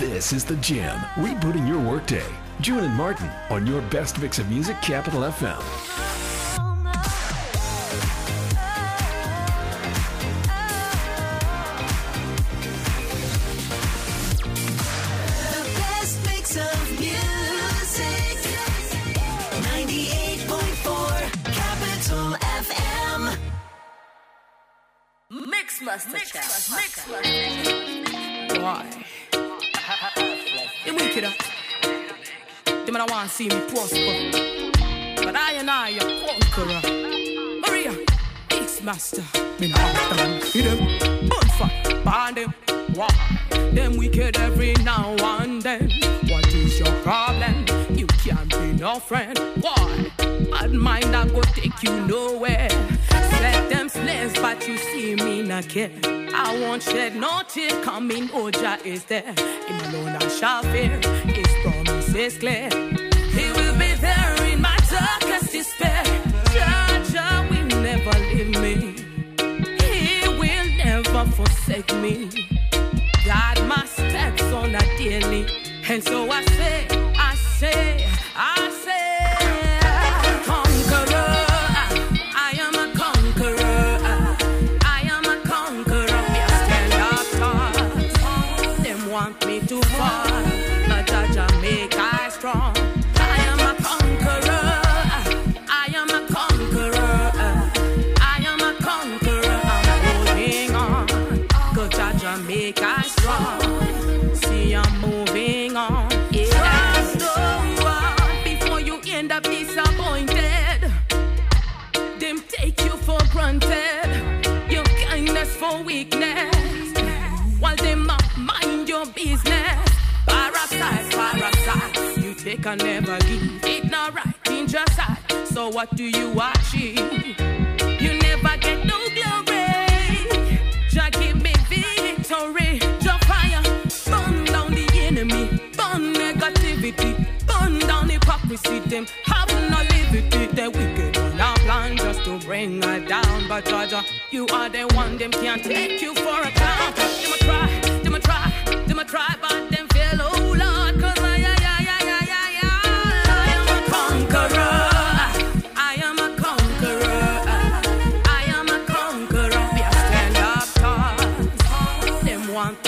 This 0.00 0.32
is 0.32 0.46
The 0.46 0.56
Jam, 0.56 0.98
rebooting 1.16 1.68
your 1.68 1.78
workday. 1.78 2.24
June 2.62 2.84
and 2.84 2.94
Martin 2.94 3.30
on 3.50 3.66
your 3.66 3.82
best 3.90 4.18
mix 4.18 4.38
of 4.38 4.48
music, 4.48 4.80
Capital 4.80 5.20
FM. 5.20 5.58
The 15.52 15.64
best 15.76 16.24
mix 16.24 16.56
of 16.56 16.90
music. 16.98 18.38
98.4 19.68 21.30
Capital 21.52 22.36
FM. 22.64 23.36
Mix 25.46 25.82
Master 25.82 26.12
Mix 26.12 26.34
Master 26.70 27.12
Why? 28.62 28.99
You 30.90 30.96
wicked 30.96 31.22
uh. 31.22 31.28
up. 31.28 32.84
Them 32.84 32.96
I 32.96 33.06
want 33.08 33.28
to 33.28 33.34
see 33.34 33.48
me 33.48 33.60
prosper. 33.68 35.22
But 35.24 35.36
I 35.36 35.52
and 35.52 35.70
I 35.70 35.92
are 35.94 36.10
conqueror. 36.26 36.80
Maria, 37.60 37.96
Mix 38.50 38.82
Master. 38.82 39.22
Me 39.60 39.68
not 39.68 40.16
done 40.16 40.40
for 40.40 40.58
them. 40.58 41.28
Bonfire, 41.28 42.02
burn 42.02 42.34
them. 42.34 42.54
Why? 42.94 43.08
Them 43.72 43.98
wicked 43.98 44.36
every 44.38 44.72
now 44.82 45.14
and 45.38 45.62
then. 45.62 45.92
What 46.28 46.52
is 46.52 46.80
your 46.80 46.92
problem? 47.02 47.66
You 47.90 48.08
can't 48.08 48.50
be 48.50 48.72
no 48.72 48.98
friend. 48.98 49.38
Why? 49.60 50.10
Bad 50.50 50.72
mind 50.72 51.14
I 51.14 51.28
go 51.28 51.42
take 51.42 51.84
you 51.84 52.00
nowhere. 52.00 52.68
But 54.42 54.66
you 54.66 54.76
see 54.78 55.14
me 55.16 55.42
not 55.42 55.68
care. 55.68 55.90
I 56.04 56.58
won't 56.60 56.82
shed 56.82 57.16
no 57.16 57.42
tear. 57.48 57.70
Coming, 57.82 58.28
Oja 58.28 58.84
is 58.84 59.04
there. 59.04 59.34
Him 59.68 59.94
alone 59.94 60.16
I 60.16 60.28
shall 60.28 60.62
fear. 60.62 60.98
His 61.24 61.52
promise 61.62 62.14
is 62.14 62.38
clear. 62.38 62.68
He 63.36 63.52
will 63.52 63.76
be 63.78 63.92
there 64.00 64.34
in 64.50 64.60
my 64.60 64.76
darkest 64.88 65.52
despair. 65.52 66.04
Jah 66.52 67.46
will 67.50 67.66
never 67.82 68.18
leave 68.30 68.50
me. 68.60 68.94
He 69.82 70.28
will 70.28 70.68
never 70.84 71.24
forsake 71.32 71.92
me. 71.96 72.30
God 73.24 73.66
my 73.66 73.84
steps 73.84 74.42
on 74.42 74.74
a 74.74 74.80
daily. 74.98 75.46
And 75.88 76.02
so 76.02 76.30
I 76.30 76.44
say, 76.44 76.86
I 77.16 77.34
say, 77.34 78.09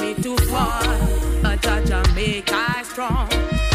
Me 0.00 0.14
to 0.22 0.36
fall, 0.46 0.98
but 1.42 1.60
Jah 1.62 2.02
make 2.14 2.52
I 2.52 2.82
strong. 2.82 3.71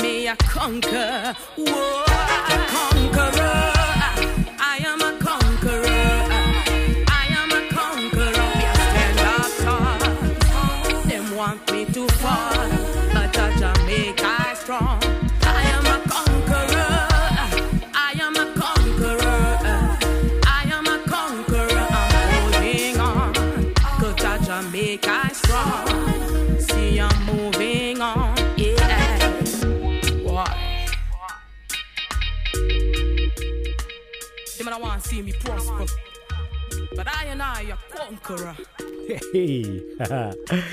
And 0.00 0.28
I 0.28 0.34
conquer. 0.36 1.36
Them 34.64 34.72
I 34.72 34.78
want 34.78 35.02
to 35.02 35.08
see 35.10 35.20
me 35.20 35.32
prosper, 35.32 35.84
but 36.96 37.06
I 37.06 37.24
and 37.26 37.42
I 37.42 37.70
are 37.70 37.78
conqueror. 37.90 38.56
Hey, 39.30 39.82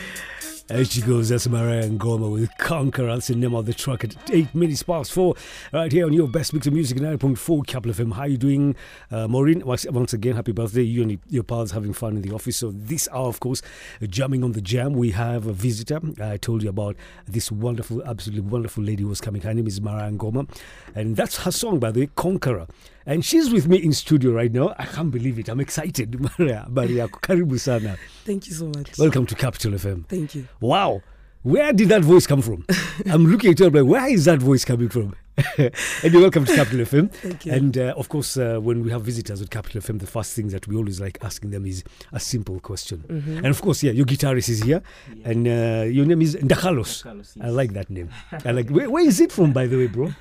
There 0.72 0.86
she 0.86 1.02
goes, 1.02 1.28
that's 1.28 1.50
Mariah 1.50 1.90
Ngoma 1.90 2.32
with 2.32 2.50
Conqueror. 2.58 3.08
That's 3.08 3.28
the 3.28 3.36
name 3.36 3.54
of 3.54 3.66
the 3.66 3.74
track 3.74 4.06
at 4.06 4.16
8 4.32 4.56
minutes 4.56 4.84
past 4.84 5.12
4. 5.12 5.36
Right 5.74 5.92
here 5.92 6.06
on 6.06 6.14
your 6.14 6.30
best 6.30 6.54
mix 6.54 6.66
of 6.66 6.72
music, 6.72 6.98
9.4 7.00 7.68
Capital 7.68 7.94
FM. 7.94 8.14
How 8.14 8.24
you 8.24 8.38
doing, 8.38 8.78
uh, 9.12 9.28
Maureen? 9.28 9.66
Once, 9.66 9.86
once 9.88 10.14
again, 10.14 10.38
happy 10.38 10.54
birthday. 10.54 10.84
You 10.84 11.02
and 11.02 11.20
your 11.28 11.44
pals 11.44 11.72
having 11.72 11.92
fun 11.92 12.16
in 12.16 12.22
the 12.22 12.34
office. 12.34 12.56
So, 12.56 12.72
this 12.74 13.10
hour, 13.12 13.28
of 13.28 13.42
course, 13.42 13.62
jamming 14.02 14.46
on 14.46 14.54
the 14.54 14.62
jam, 14.62 14.94
we 14.94 15.12
have 15.12 15.46
a 15.46 15.52
visitor. 15.52 16.00
I 16.22 16.38
told 16.38 16.64
you 16.64 16.70
about 16.70 16.96
this 17.28 17.52
wonderful, 17.52 18.02
absolutely 18.06 18.50
wonderful 18.50 18.82
lady 18.82 19.04
who 19.04 19.10
was 19.10 19.20
coming. 19.20 19.42
Her 19.42 19.54
name 19.54 19.68
is 19.68 19.82
Mariah 19.82 20.12
Ngoma. 20.12 20.50
And 20.96 21.18
that's 21.18 21.40
her 21.44 21.52
song, 21.52 21.80
by 21.80 21.92
the 21.92 22.00
way, 22.00 22.10
Conqueror. 22.16 22.68
And 23.06 23.26
she's 23.26 23.52
with 23.52 23.68
me 23.68 23.78
in 23.78 23.94
studio 23.94 24.32
right 24.32 24.52
now. 24.52 24.76
I 24.78 24.86
can't 24.86 25.10
believe 25.12 25.40
it. 25.40 25.50
I'm 25.50 25.60
excited. 25.60 26.20
Maria, 26.40 26.68
Maria, 26.70 27.08
karibu 27.08 27.60
sana. 27.60 27.98
Thank 28.26 28.48
you 28.48 28.54
so 28.54 28.68
much. 28.68 28.98
Welcome 28.98 29.26
to 29.26 29.36
Capital 29.36 29.72
FM. 29.72 30.06
Thank 30.08 30.36
you. 30.36 30.48
Wow. 30.60 31.02
Where 31.44 31.74
did 31.74 31.90
that 31.90 32.04
voice 32.04 32.28
come 32.28 32.44
from? 32.44 32.66
I'm 33.08 33.26
looking 33.26 33.52
at 33.52 33.60
you, 33.60 33.66
I'm 33.66 33.74
like, 33.74 33.86
where 33.86 34.08
is 34.08 34.26
that 34.26 34.40
voice 34.40 34.64
coming 34.64 34.90
from? 34.90 35.16
and 35.58 36.14
you're 36.14 36.22
welcome 36.22 36.46
to 36.46 36.56
Capital 36.56 36.80
FM. 36.80 37.12
Thank 37.14 37.46
you. 37.46 37.54
And 37.54 37.78
uh, 37.78 37.94
of 37.98 38.10
course, 38.10 38.38
uh, 38.38 38.60
when 38.60 38.84
we 38.84 38.92
have 38.92 39.02
visitors 39.04 39.42
at 39.42 39.50
Capital 39.50 39.82
FM, 39.82 40.00
the 40.00 40.08
first 40.08 40.36
thing 40.36 40.50
that 40.50 40.68
we 40.68 40.76
always 40.76 41.00
like 41.00 41.18
asking 41.22 41.52
them 41.52 41.66
is 41.66 41.84
a 42.12 42.20
simple 42.20 42.60
question. 42.60 43.04
Mm-hmm. 43.08 43.38
And 43.38 43.48
of 43.48 43.62
course, 43.62 43.84
yeah, 43.84 43.92
your 43.92 44.06
guitarist 44.06 44.50
is 44.50 44.62
here, 44.64 44.82
and 45.24 45.48
uh, 45.48 45.86
your 45.88 46.06
name 46.06 46.22
is 46.22 46.36
Ndakalos. 46.36 47.04
Carlos, 47.04 47.38
I 47.42 47.50
like 47.50 47.74
that 47.74 47.90
name. 47.90 48.10
I 48.46 48.52
like. 48.52 48.70
Where, 48.70 48.90
where 48.90 49.06
is 49.06 49.20
it 49.20 49.32
from, 49.32 49.54
by 49.54 49.68
the 49.68 49.78
way, 49.78 49.88
bro? 49.88 50.14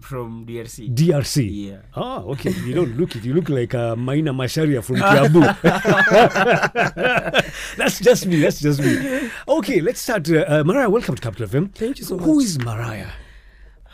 from 0.00 0.46
DRC. 0.46 0.94
DRC. 0.94 1.68
yeah. 1.68 1.76
Ah, 1.94 2.22
okay. 2.22 2.50
You 2.50 2.74
don't 2.74 2.96
look 2.96 3.14
it. 3.14 3.24
You 3.24 3.34
look 3.34 3.48
like 3.48 3.74
a 3.74 3.94
Maina 3.94 4.32
Masharia 4.32 4.82
from 4.82 4.96
Kiambu. 4.96 5.42
That's 7.76 8.00
just 8.00 8.26
me. 8.26 8.40
That's 8.40 8.60
just 8.60 8.80
me. 8.80 9.30
Okay, 9.46 9.80
let's 9.80 10.00
start. 10.00 10.28
Uh, 10.30 10.44
uh, 10.48 10.64
Mariah, 10.64 10.90
welcome 10.90 11.14
to 11.14 11.20
Capital 11.22 11.46
FM. 11.46 11.72
Thank 11.74 11.98
you 11.98 12.04
so 12.04 12.16
Who 12.18 12.36
much. 12.36 12.44
is 12.44 12.58
Mariah? 12.58 13.10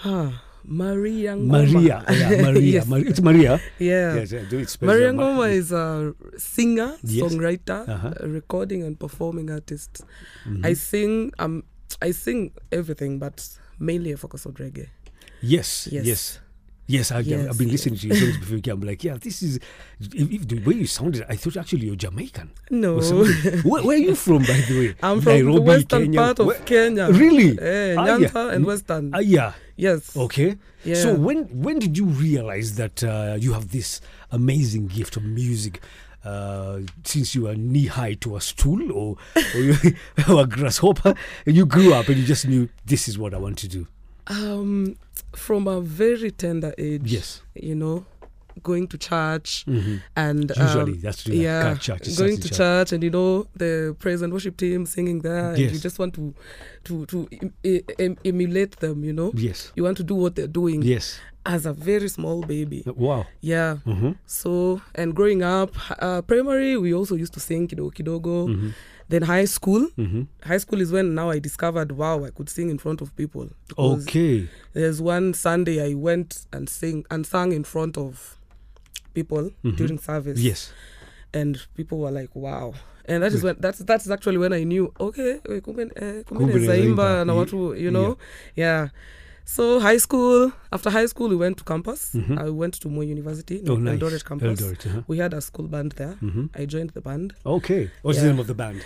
Ah, 0.05 0.43
Maria 0.69 1.33
Ngoma. 1.35 1.65
Maria. 1.73 2.05
Yeah, 2.11 2.43
Maria. 2.47 2.61
yes. 2.61 2.87
Mar- 2.87 3.01
it's 3.01 3.21
Maria. 3.21 3.61
Yeah. 3.79 4.15
Yes, 4.21 4.33
yeah, 4.33 4.45
do 4.51 4.59
it 4.59 4.77
Maria 4.83 5.13
Ma- 5.13 5.23
Ngoma 5.23 5.51
is 5.51 5.73
a 5.73 6.13
singer, 6.37 6.97
Yes. 7.03 7.25
songwriter, 7.25 7.89
Uh-huh. 7.89 8.13
a 8.21 8.29
recording 8.29 8.83
and 8.85 8.99
performing 9.01 9.51
artist. 9.51 10.05
Mhm. 10.47 10.65
I 10.67 10.75
sing 10.75 11.33
um 11.39 11.63
I 12.03 12.13
sing 12.13 12.53
everything 12.71 13.19
but 13.19 13.41
mainly 13.81 14.13
I 14.13 14.17
focus 14.17 14.45
on 14.47 14.53
reggae. 14.61 14.89
Yes, 15.41 15.89
yes, 15.91 16.05
Yes. 16.07 16.23
Yes. 16.89 17.13
I, 17.13 17.19
I've 17.19 17.27
Yes, 17.27 17.57
been 17.57 17.69
yes. 17.69 17.73
listening 17.87 17.99
to 18.01 18.07
your 18.09 18.17
songs 18.17 18.39
before. 18.39 18.73
I'm 18.73 18.81
like, 18.81 19.05
yeah, 19.05 19.17
this 19.21 19.43
is. 19.43 19.61
If, 20.01 20.33
if 20.33 20.49
the 20.49 20.59
way 20.65 20.75
you 20.75 20.87
sounded, 20.87 21.25
I 21.29 21.37
thought 21.37 21.57
actually 21.57 21.87
you're 21.87 21.95
Jamaican. 21.97 22.51
No. 22.71 22.99
where, 23.01 23.83
where 23.85 23.97
are 23.97 24.01
you 24.11 24.15
from, 24.17 24.39
by 24.39 24.59
the 24.69 24.75
way? 24.81 24.95
I'm 25.03 25.21
from 25.21 25.53
the 25.53 25.61
western 25.61 26.03
Kenya? 26.07 26.19
part 26.21 26.39
of 26.41 26.47
Where- 26.47 26.59
Kenya. 26.65 27.09
Really? 27.13 27.57
Eh, 27.61 27.95
Ah, 27.97 28.17
yeah. 28.17 28.49
and. 28.55 28.67
Western. 28.67 29.15
Ah, 29.15 29.19
yeah. 29.21 29.53
yes. 29.77 30.17
Okay. 30.17 30.57
Yeah. 30.85 30.95
So 30.97 31.15
when 31.15 31.45
when 31.63 31.79
did 31.79 31.97
you 31.99 32.07
realize 32.07 32.77
that 32.77 33.05
uh, 33.05 33.37
you 33.39 33.53
have 33.53 33.71
this 33.71 34.01
amazing 34.33 34.89
gift 34.89 35.17
of 35.17 35.23
music? 35.25 35.81
Uh, 36.25 36.81
since 37.05 37.35
you 37.35 37.43
were 37.45 37.55
knee 37.55 37.87
high 37.87 38.13
to 38.13 38.37
a 38.37 38.41
stool 38.41 38.93
or, 38.93 39.17
or, 39.55 39.61
you, 39.61 39.75
or 40.29 40.43
a 40.43 40.47
grasshopper, 40.47 41.15
and 41.47 41.57
you 41.57 41.65
grew 41.65 41.95
up 41.95 42.09
and 42.09 42.17
you 42.19 42.25
just 42.27 42.47
knew 42.47 42.69
this 42.85 43.09
is 43.09 43.17
what 43.17 43.33
I 43.33 43.39
want 43.39 43.57
to 43.59 43.69
do. 43.69 43.87
Um 44.31 44.97
from 45.35 45.69
a 45.69 45.81
very 45.81 46.31
tender 46.31 46.75
age. 46.79 47.13
Yes. 47.13 47.43
You 47.55 47.75
know, 47.75 48.05
going 48.63 48.87
to 48.89 48.99
church 48.99 49.65
Mhm. 49.67 50.01
and 50.17 50.51
Usually 50.57 50.93
um, 50.95 51.01
that's 51.01 51.23
to 51.25 51.31
the 51.31 51.37
yeah, 51.37 51.75
church. 51.77 52.17
going 52.17 52.37
to 52.41 52.49
in 52.49 52.55
church 52.55 52.93
and 52.93 53.03
you 53.05 53.11
know 53.11 53.47
the 53.57 53.95
praise 53.99 54.21
and 54.23 54.33
worship 54.33 54.57
team 54.57 54.85
singing 54.87 55.21
there, 55.21 55.51
and 55.55 55.59
you 55.59 55.79
just 55.79 55.99
want 55.99 56.15
to 56.15 56.35
to 56.85 57.07
to 57.07 57.29
em- 57.33 57.53
em- 57.99 58.17
emulate 58.25 58.77
them. 58.81 59.05
You 59.05 59.13
know, 59.13 59.31
Yes. 59.35 59.73
you 59.77 59.85
want 59.85 59.97
to 59.99 60.05
do 60.05 60.15
what 60.15 60.35
they're 60.35 60.47
doing 60.53 60.83
Yes. 60.83 61.19
as 61.47 61.67
a 61.67 61.73
very 61.73 62.09
small 62.09 62.43
baby. 62.43 62.83
Wow. 62.87 63.27
Yeah. 63.41 63.77
hmm 63.85 64.13
So 64.27 64.81
and 64.95 65.15
growing 65.15 65.43
up, 65.43 65.71
uh, 66.03 66.23
primary 66.23 66.77
we 66.77 66.93
also 66.95 67.15
used 67.15 67.35
to 67.35 67.41
sing 67.41 67.69
kidogo 67.69 67.93
kidogo. 67.95 68.47
hmm 68.47 68.71
Then 69.09 69.23
high 69.23 69.47
school, 69.47 69.89
hmm 69.97 70.23
high 70.45 70.59
school 70.59 70.81
is 70.81 70.93
when 70.93 71.15
now 71.15 71.31
I 71.31 71.39
discovered 71.41 71.93
wow 71.93 72.25
I 72.25 72.31
could 72.31 72.49
sing 72.51 72.69
in 72.71 72.79
front 72.79 73.01
of 73.01 73.15
people. 73.17 73.49
Okay. 73.79 74.49
There's 74.75 75.01
one 75.01 75.33
Sunday 75.35 75.81
I 75.91 75.95
went 75.95 76.47
and 76.53 76.69
sing 76.69 77.05
and 77.11 77.27
sang 77.27 77.53
in 77.53 77.65
front 77.65 77.97
of 77.97 78.37
people 79.15 79.51
Mhm. 79.65 79.77
during 79.77 79.99
service. 79.99 80.41
Yes. 80.41 80.73
and 81.35 81.59
people 81.77 81.99
were 81.99 82.11
like 82.11 82.31
wow 82.35 82.73
and 83.05 83.23
that 83.23 83.33
is 83.35 83.43
when 83.45 83.55
that's 83.61 83.81
that's 83.85 84.09
actually 84.11 84.39
when 84.39 84.53
i 84.55 84.65
knew 84.65 84.85
okay 84.99 85.33
kumbe 85.61 85.83
eh, 85.97 86.25
kumbe 86.25 87.25
na 87.27 87.35
watu 87.35 87.75
you 87.77 87.91
know 87.91 88.17
yeah 88.57 88.89
so 89.55 89.81
high 89.81 89.97
school 90.07 90.53
after 90.77 90.91
high 90.91 91.07
school 91.13 91.29
we 91.35 91.37
went 91.45 91.57
to 91.61 91.65
campus 91.73 92.01
Mhm. 92.15 92.37
i 92.47 92.49
went 92.63 92.75
to 92.83 92.89
Moi 92.95 93.05
university 93.17 93.57
Oh, 93.67 93.77
nice. 93.77 93.99
Eldoret 93.99 94.25
campus 94.29 94.61
Eldoret, 94.61 94.87
uh-huh. 94.87 95.03
we 95.11 95.17
had 95.25 95.33
a 95.35 95.41
school 95.41 95.67
band 95.75 95.91
there 96.01 96.15
hmm 96.21 96.47
i 96.61 96.67
joined 96.67 96.91
the 96.91 97.01
band 97.01 97.29
Okay. 97.57 97.83
What's 98.03 98.21
the 98.21 98.27
name 98.31 98.39
of 98.45 98.47
the 98.47 98.55
band? 98.63 98.79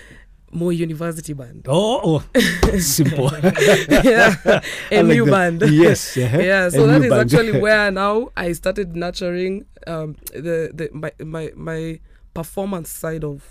Moi 0.60 0.70
university 0.86 1.32
band 1.32 1.66
Oh, 1.68 2.00
oh. 2.04 2.20
simple. 2.78 3.28
yeah 4.12 4.36
a 4.92 5.02
like 5.02 5.06
new 5.16 5.24
that. 5.24 5.30
band 5.36 5.58
Yes. 5.84 6.16
uh-huh. 6.16 6.38
yeah 6.50 6.68
so 6.68 6.86
that 6.86 6.98
new 7.00 7.06
is 7.06 7.10
band. 7.10 7.22
actually 7.32 7.54
where 7.60 7.90
now 7.90 8.14
i 8.36 8.52
started 8.52 8.94
nurturing 9.04 9.64
um 9.86 10.14
the 10.46 10.70
the 10.78 10.86
my 11.02 11.10
my, 11.34 11.44
my 11.56 11.80
performance 12.34 12.88
side 13.02 13.24
of 13.24 13.42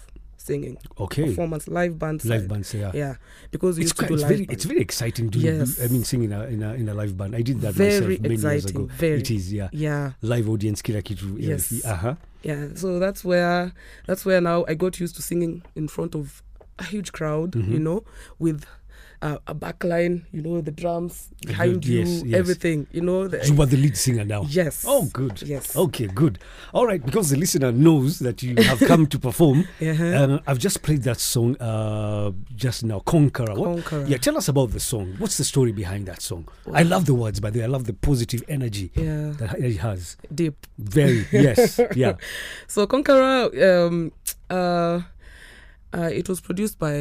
singing 0.45 0.77
okay. 0.99 1.25
performance 1.29 1.67
live 1.67 1.97
band 1.99 2.23
Live 2.25 2.47
bands, 2.47 2.73
yeah. 2.73 2.91
yeah 2.93 3.15
because 3.51 3.77
It's, 3.77 3.93
quite, 3.93 4.11
it's 4.11 4.23
very 4.23 4.38
band. 4.45 4.51
it's 4.53 4.65
very 4.65 4.81
exciting 4.81 5.29
doing 5.29 5.45
Yes. 5.45 5.79
I 5.83 5.88
mean 5.88 6.03
singing 6.03 6.31
in 6.31 6.38
a, 6.38 6.43
in 6.45 6.63
a 6.63 6.73
in 6.73 6.89
a 6.89 6.93
live 6.93 7.15
band. 7.15 7.35
I 7.35 7.41
did 7.43 7.61
that 7.61 7.73
Very 7.73 8.17
myself 8.17 8.21
many 8.21 8.35
years 8.35 8.65
ago. 8.65 8.88
very. 8.97 9.19
It 9.21 9.29
is, 9.31 9.53
yeah. 9.53 9.69
yeah 9.71 10.11
Live 10.21 10.49
audience 10.49 10.81
kila 10.81 11.01
kitu. 11.01 11.38
Yes. 11.38 11.71
Uh-huh. 11.85 12.15
yeah 12.43 12.73
so 12.75 12.97
that's 12.99 13.21
where 13.23 13.71
that's 14.07 14.25
where 14.25 14.41
now 14.41 14.65
i 14.67 14.73
got 14.73 14.99
used 14.99 15.15
to 15.15 15.21
singing 15.21 15.61
in 15.75 15.88
front 15.88 16.15
of 16.15 16.41
a 16.79 16.83
huge 16.89 17.11
crowd 17.11 17.53
you 17.53 17.61
Mhm. 17.77 17.85
know 17.85 17.99
with 18.39 18.65
uh, 19.21 19.38
a 19.47 19.53
backline 19.53 20.23
you 20.31 20.41
know 20.41 20.62
the 20.62 20.71
drums 20.71 21.29
behind 21.45 21.85
you 21.85 22.00
yes. 22.01 22.23
everything 22.33 22.88
you 22.91 23.01
know 23.01 23.27
the, 23.27 23.45
You 23.45 23.53
were 23.53 23.65
the 23.68 23.77
lead 23.77 23.95
singer 23.97 24.25
now. 24.25 24.44
yes 24.47 24.83
Oh, 24.88 25.06
good. 25.13 25.41
yes 25.44 25.75
Okay, 25.75 26.07
good. 26.07 26.39
All 26.73 26.85
right, 26.88 27.03
because 27.06 27.29
the 27.29 27.38
listener 27.38 27.71
knows 27.71 28.19
that 28.19 28.41
you 28.41 28.56
have 28.63 28.79
come 28.79 29.06
to 29.07 29.19
perform. 29.19 29.68
uh-huh. 29.81 30.03
Um, 30.23 30.39
I've 30.47 30.57
just 30.59 30.81
played 30.81 31.03
that 31.03 31.19
song 31.19 31.56
uh, 31.62 32.31
just 32.56 32.83
now, 32.83 33.00
Conqueror. 33.00 33.53
What- 33.56 33.85
Conqueror. 33.85 34.06
Yeah, 34.07 34.18
tell 34.18 34.38
us 34.38 34.47
about 34.47 34.71
the 34.71 34.79
song. 34.79 35.15
What's 35.19 35.38
the 35.38 35.44
story 35.44 35.71
behind 35.71 36.07
that 36.07 36.21
song? 36.21 36.47
I 36.73 36.83
love 36.83 37.06
the 37.06 37.13
words, 37.13 37.39
by 37.39 37.50
the 37.51 37.59
way. 37.59 37.65
I 37.65 37.68
love 37.68 37.85
the 37.85 37.94
positive 37.94 38.44
energy 38.47 38.91
yeah 38.95 39.31
that 39.38 39.59
it 39.59 39.77
has. 39.77 40.18
deep 40.33 40.56
Very, 40.77 41.25
yes, 41.31 41.79
yeah. 41.95 42.13
so 42.68 42.88
conqueror 42.88 43.50
um 43.88 44.12
uh 44.50 45.01
uh, 45.93 46.09
it 46.11 46.29
was 46.29 46.39
produced 46.41 46.79
by 46.79 46.93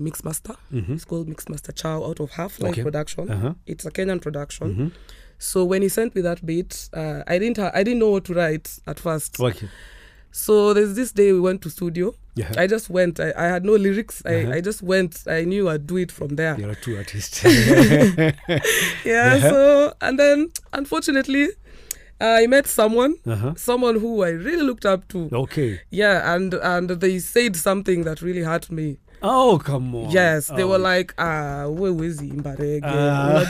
Mixmaster. 0.00 0.56
Mhm. 0.72 0.90
It's 0.94 1.04
called 1.04 1.28
Mixmaster 1.28 1.74
Chow 1.74 2.04
out 2.04 2.20
of 2.20 2.30
Half 2.30 2.60
Life 2.60 2.72
Okay. 2.72 2.82
Production. 2.82 3.30
Uh-huh. 3.30 3.54
It's 3.66 3.84
a 3.86 3.90
Kenyan 3.90 4.20
production. 4.20 4.74
Mhm. 4.74 4.92
So 5.38 5.64
when 5.64 5.82
he 5.82 5.88
sent 5.88 6.14
me 6.14 6.22
that 6.22 6.44
beat, 6.46 6.88
uh, 6.94 7.22
I 7.26 7.38
didn't 7.38 7.58
ha- 7.58 7.72
I 7.74 7.82
didn't 7.82 7.98
know 7.98 8.10
what 8.10 8.24
to 8.24 8.34
write 8.34 8.78
at 8.86 8.98
first. 9.00 9.38
Okay. 9.40 9.68
So 10.32 10.74
there's 10.74 10.94
this 10.94 11.12
day 11.12 11.32
we 11.32 11.40
went 11.40 11.62
to 11.62 11.70
studio. 11.70 12.14
Yeah. 12.34 12.52
I 12.58 12.66
just 12.66 12.90
went. 12.90 13.18
I, 13.20 13.32
I 13.36 13.44
had 13.48 13.64
no 13.64 13.72
lyrics. 13.72 14.22
Uh-huh. 14.24 14.50
I, 14.52 14.56
I 14.56 14.60
just 14.60 14.82
went. 14.82 15.22
I 15.26 15.44
knew 15.44 15.68
I'd 15.70 15.86
do 15.86 15.96
it 15.96 16.12
from 16.12 16.36
there. 16.36 16.56
You're 16.60 16.70
a 16.70 16.74
two 16.76 16.96
artist. 16.96 17.42
Yeah. 17.44 18.32
Uh-huh. 19.36 19.50
So 19.50 19.94
and 20.00 20.18
then 20.18 20.50
unfortunately, 20.72 21.48
I 22.20 22.46
met 22.46 22.66
someone, 22.66 23.14
uh-huh. 23.26 23.54
someone 23.56 23.98
who 24.00 24.22
I 24.24 24.30
really 24.30 24.62
looked 24.62 24.86
up 24.86 25.06
to. 25.08 25.28
Okay. 25.32 25.80
Yeah, 25.90 26.34
and 26.34 26.54
and 26.54 26.88
they 27.00 27.18
said 27.18 27.56
something 27.56 28.04
that 28.04 28.22
really 28.22 28.42
hurt 28.42 28.70
me. 28.70 28.96
Oh, 29.22 29.58
come 29.58 29.94
on. 29.94 30.10
Yes, 30.10 30.48
they 30.48 30.62
Oh. 30.62 30.68
were 30.68 30.78
like, 30.78 31.14
ah, 31.18 31.64
wewezi 31.68 32.28
imbarege, 32.28 32.84
Ah. 32.84 33.42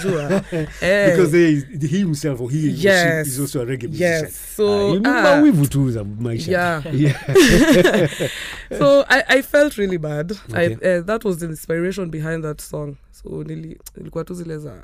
Eh, 0.80 1.10
Because 1.10 1.32
they, 1.32 1.54
he 1.88 1.98
himself 1.98 2.40
or 2.40 2.48
he 2.50 2.68
Yes. 2.70 3.26
is 3.26 3.40
also 3.40 3.62
a 3.62 3.66
reggae 3.66 3.88
musician. 3.88 4.24
Yes, 4.24 4.54
so, 4.56 4.64
Ah, 4.66 4.92
you 4.92 5.00
know 5.00 5.12
ah. 5.12 5.42
wivu 5.42 5.66
tu 5.68 5.90
za 5.90 6.04
maisha. 6.04 6.50
Yeah. 6.52 6.82
yeah. 6.94 8.28
so 8.78 9.04
I, 9.08 9.22
I 9.28 9.42
felt 9.42 9.76
really 9.76 9.98
bad. 9.98 10.32
I, 10.54 10.66
Okay. 10.66 10.98
uh, 10.98 11.02
that 11.02 11.24
was 11.24 11.38
the 11.38 11.46
inspiration 11.46 12.10
behind 12.10 12.44
that 12.44 12.60
song. 12.60 12.96
So 13.12 13.28
nili, 13.44 13.78
nilikuwa 13.96 14.24
tu 14.24 14.34
zile 14.34 14.58
za 14.58 14.82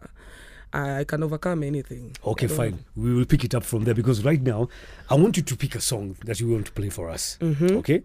I, 0.73 1.05
can 1.05 1.23
overcome 1.23 1.63
anything. 1.63 2.17
Okay, 2.25 2.47
fine. 2.49 2.79
We 2.97 3.15
will 3.15 3.27
pick 3.27 3.45
it 3.45 3.55
up 3.55 3.65
from 3.65 3.85
there 3.85 3.95
because 3.95 4.25
right 4.25 4.41
now, 4.41 4.69
I 5.11 5.15
want 5.15 5.37
you 5.37 5.43
to 5.43 5.57
pick 5.57 5.75
a 5.75 5.81
song 5.81 6.17
that 6.25 6.41
you 6.41 6.49
want 6.49 6.67
to 6.67 6.73
play 6.73 6.89
for 6.89 7.11
us. 7.11 7.37
Mhm. 7.41 7.77
Okay? 7.77 8.03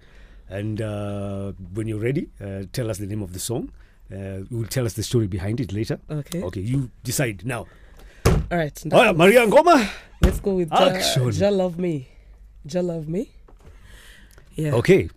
And 0.49 0.81
uh, 0.81 1.53
when 1.73 1.87
you're 1.87 1.99
ready, 1.99 2.29
uh, 2.41 2.63
tell 2.71 2.89
us 2.89 2.97
the 2.97 3.05
name 3.05 3.21
of 3.21 3.33
the 3.33 3.39
song. 3.39 3.71
Uh, 4.11 4.43
you 4.49 4.57
will 4.57 4.67
tell 4.67 4.85
us 4.85 4.93
the 4.93 5.03
story 5.03 5.27
behind 5.27 5.59
it 5.59 5.73
later. 5.73 5.99
Okay. 6.09 6.41
Okay, 6.43 6.61
you 6.61 6.89
decide 7.03 7.45
now. 7.45 7.65
All 8.25 8.57
right. 8.57 8.83
Oh, 8.91 9.03
yeah, 9.03 9.11
Maria 9.11 9.45
Ngoma. 9.45 9.89
Let's 10.21 10.39
go 10.39 10.55
with 10.55 10.71
Action. 10.71 11.31
Ja, 11.31 11.49
ja 11.49 11.49
Love 11.49 11.77
Me. 11.77 12.07
Ja 12.63 12.81
Love 12.81 13.07
Me. 13.09 13.27
Yeah. 14.55 14.75
Okay. 14.75 15.09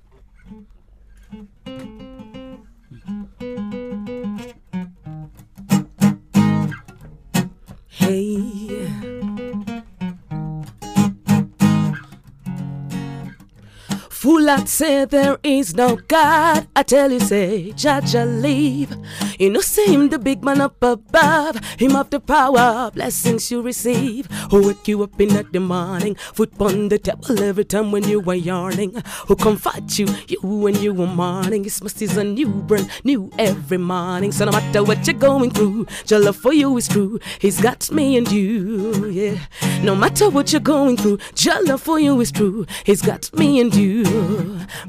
Fool 14.21 14.45
that 14.45 14.69
say 14.69 15.07
there 15.07 15.39
is 15.43 15.75
no 15.75 15.97
God. 15.97 16.69
I 16.77 16.83
tell 16.83 17.11
you, 17.11 17.21
say, 17.21 17.73
judge 17.73 18.15
a 18.15 18.27
leave. 18.27 18.95
You 19.39 19.49
know, 19.49 19.63
see 19.63 19.87
him 19.95 20.11
the 20.11 20.19
big 20.19 20.45
man 20.45 20.61
up 20.61 20.83
above. 20.83 21.57
Him 21.79 21.93
have 21.93 22.11
the 22.11 22.21
power, 22.21 22.91
blessings 22.91 23.51
you 23.51 23.63
receive. 23.63 24.27
Who 24.51 24.67
wake 24.67 24.87
you 24.89 25.03
up 25.03 25.19
in 25.19 25.47
the 25.51 25.61
morning, 25.61 26.17
foot 26.17 26.53
on 26.61 26.91
the 26.91 26.99
table 26.99 27.41
every 27.43 27.65
time 27.65 27.93
when 27.93 28.07
you 28.07 28.23
are 28.29 28.35
yarning. 28.35 29.03
Who 29.27 29.37
comfort 29.37 29.99
you, 29.99 30.07
you 30.29 30.41
when 30.43 30.75
you 30.75 30.91
are 31.03 31.07
mourning. 31.07 31.63
Mercy 31.63 32.05
is 32.05 32.19
a 32.19 32.25
new 32.25 32.49
brand 32.49 32.91
new 33.05 33.31
every 33.39 33.79
morning. 33.79 34.33
So 34.33 34.45
no 34.45 34.53
matter 34.53 34.85
what 34.85 35.07
you're 35.07 35.17
going 35.17 35.51
through, 35.51 35.87
your 36.09 36.21
love 36.21 36.37
for 36.37 36.53
you 36.53 36.77
is 36.77 36.89
true. 36.89 37.21
He's 37.39 37.59
got 37.59 37.91
me 37.91 38.19
and 38.19 38.31
you, 38.31 39.07
yeah. 39.07 39.39
No 39.83 39.97
matter 39.97 40.29
what 40.29 40.53
you're 40.53 40.61
going 40.61 40.99
through, 40.99 41.21
your 41.39 41.65
love 41.65 41.81
for 41.81 41.99
you 41.99 42.21
is 42.21 42.31
true. 42.31 42.67
He's 42.85 43.01
got 43.01 43.33
me 43.33 43.61
and 43.63 43.75
you, 43.75 44.10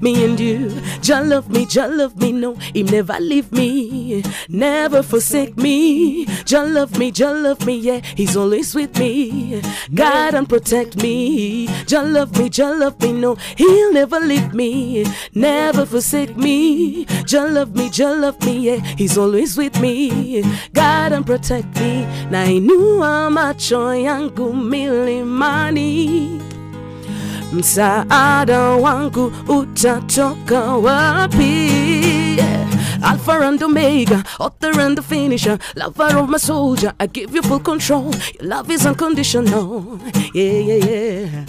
me 0.02 0.26
and 0.26 0.40
you. 0.40 0.70
Jah 1.02 1.22
love 1.22 1.50
me, 1.50 1.66
Jah 1.66 1.88
love 1.88 2.18
me, 2.18 2.32
no, 2.32 2.56
He 2.74 2.84
never 2.84 3.18
leave 3.20 3.52
me, 3.52 4.24
never 4.50 5.02
forsake 5.04 5.58
me. 5.58 6.26
Jah 6.46 6.64
love 6.64 6.98
me, 6.98 7.12
Jah 7.12 7.32
love 7.32 7.66
me, 7.66 7.78
yeah, 7.78 8.02
He's 8.16 8.36
always 8.36 8.76
with 8.76 8.98
me. 9.00 9.62
God 9.94 10.34
and 10.34 10.48
protect 10.48 11.02
me. 11.02 11.68
Jah 11.86 12.04
love 12.04 12.38
me, 12.38 12.50
Jah 12.50 12.72
love 12.76 13.02
me, 13.02 13.14
no, 13.14 13.36
He'll 13.56 13.94
never 13.94 14.20
leave 14.20 14.54
me, 14.54 15.06
never 15.34 15.86
forsake 15.86 16.36
me. 16.38 17.06
Jah 17.26 17.46
love 17.46 17.76
me, 17.76 17.90
Jah 17.90 18.14
love 18.14 18.44
me, 18.46 18.60
yeah, 18.60 18.80
He's 18.98 19.18
always 19.18 19.58
with 19.58 19.80
me. 19.80 20.44
God 20.74 21.14
and 21.14 21.26
protect 21.26 21.80
me. 21.80 22.06
Na 22.30 22.42
Nainua 22.46 23.30
macho 23.30 23.94
yangu 23.96 24.54
milimani 24.54 26.42
msaada 27.54 28.60
wangu 28.60 29.32
utatoka 29.48 30.62
wapi? 30.62 31.72
Alpha 33.04 33.32
and 33.42 33.62
Omega, 33.64 34.24
author 34.40 34.80
and 34.80 34.96
the 34.96 35.02
finisher, 35.02 35.58
lover 35.76 36.18
of 36.18 36.30
my 36.30 36.38
soldier. 36.38 36.94
I 37.00 37.08
give 37.08 37.34
you 37.34 37.42
full 37.42 37.60
control. 37.60 38.14
Your 38.40 38.50
love 38.50 38.70
is 38.70 38.86
unconditional. 38.86 40.00
Yeah, 40.34 40.60
yeah, 40.60 40.86
yeah. 40.86 41.46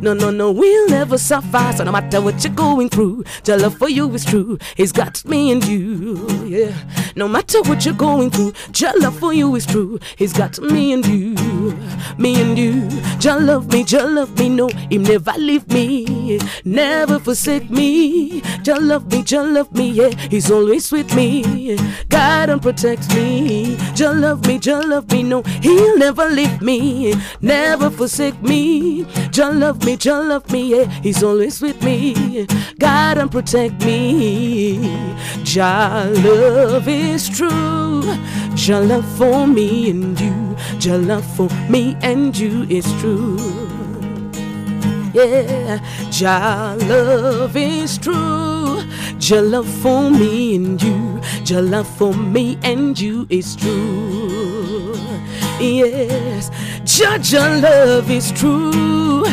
No, 0.00 0.14
no, 0.14 0.30
no, 0.30 0.50
we'll 0.50 0.88
never 0.88 1.18
suffer. 1.18 1.72
So 1.76 1.84
no 1.84 1.92
matter 1.92 2.22
what 2.22 2.42
you're 2.42 2.54
going 2.54 2.88
through, 2.88 3.24
your 3.46 3.58
love 3.58 3.76
for 3.76 3.90
you 3.90 4.10
is 4.14 4.24
true. 4.24 4.58
He's 4.76 4.92
got 4.92 5.22
me 5.26 5.52
and 5.52 5.64
you. 5.66 6.26
Yeah. 6.46 6.74
No 7.16 7.28
matter 7.28 7.60
what 7.62 7.84
you're 7.84 7.94
going 7.94 8.30
through, 8.30 8.54
your 8.74 8.98
love 8.98 9.18
for 9.18 9.34
you 9.34 9.54
is 9.56 9.66
true. 9.66 9.98
He's 10.16 10.32
got 10.32 10.58
me 10.60 10.94
and 10.94 11.06
you. 11.06 11.34
Me 12.18 12.40
and 12.40 12.58
you. 12.58 12.88
Jah 13.18 13.38
love 13.38 13.72
me, 13.72 13.84
Jah 13.84 14.06
love 14.06 14.38
me. 14.38 14.48
No, 14.48 14.68
He 14.90 14.98
never 14.98 15.32
leave 15.38 15.66
me. 15.68 16.38
Never 16.64 17.18
forsake 17.18 17.70
me. 17.70 18.42
Jah 18.62 18.78
love 18.80 19.10
me, 19.10 19.22
Jah 19.22 19.42
love 19.42 19.72
me. 19.74 19.90
Yeah, 19.90 20.10
He's 20.30 20.50
always 20.50 20.90
with 20.92 21.14
me. 21.14 21.76
God 22.08 22.50
and 22.50 22.60
protects 22.60 23.08
me. 23.14 23.76
Jah 23.94 24.12
love 24.12 24.46
me, 24.46 24.58
Jah 24.58 24.80
love 24.80 25.10
me. 25.10 25.22
No, 25.22 25.42
He'll 25.62 25.98
never 25.98 26.28
leave 26.28 26.60
me. 26.60 27.14
Never 27.40 27.90
forsake 27.90 28.40
me. 28.42 29.04
Jah 29.30 29.50
love 29.50 29.84
me, 29.84 29.96
Jah 29.96 30.20
love 30.20 30.50
me. 30.50 30.76
Yeah, 30.76 30.84
He's 31.02 31.22
always 31.22 31.60
with 31.60 31.82
me. 31.82 32.46
God 32.78 33.18
and 33.18 33.30
protect 33.30 33.84
me. 33.84 34.78
Jah 35.44 36.10
love 36.24 36.88
is 36.88 37.28
true. 37.28 38.02
Jah 38.54 38.80
love 38.80 39.06
for 39.16 39.46
me 39.46 39.90
and 39.90 40.18
you. 40.20 40.56
Jah 40.78 40.98
love 40.98 41.24
for 41.36 41.48
me 41.68 41.96
and 42.02 42.36
you 42.36 42.64
is 42.68 42.84
true. 43.00 43.38
Yeah, 45.14 45.78
Jah 46.10 46.76
love 46.88 47.56
is 47.56 47.98
true. 47.98 48.82
Jah 49.18 49.40
love 49.40 49.68
for 49.82 50.10
me 50.10 50.56
and 50.56 50.82
you. 50.82 51.20
Jah 51.44 51.62
love 51.62 51.86
for 51.86 52.12
me 52.12 52.58
and 52.62 52.98
you 52.98 53.26
is 53.30 53.54
true. 53.56 54.96
Yes, 55.60 56.50
Jah 56.84 57.18
Jah 57.18 57.60
love 57.62 58.10
is 58.10 58.32
true. 58.32 59.24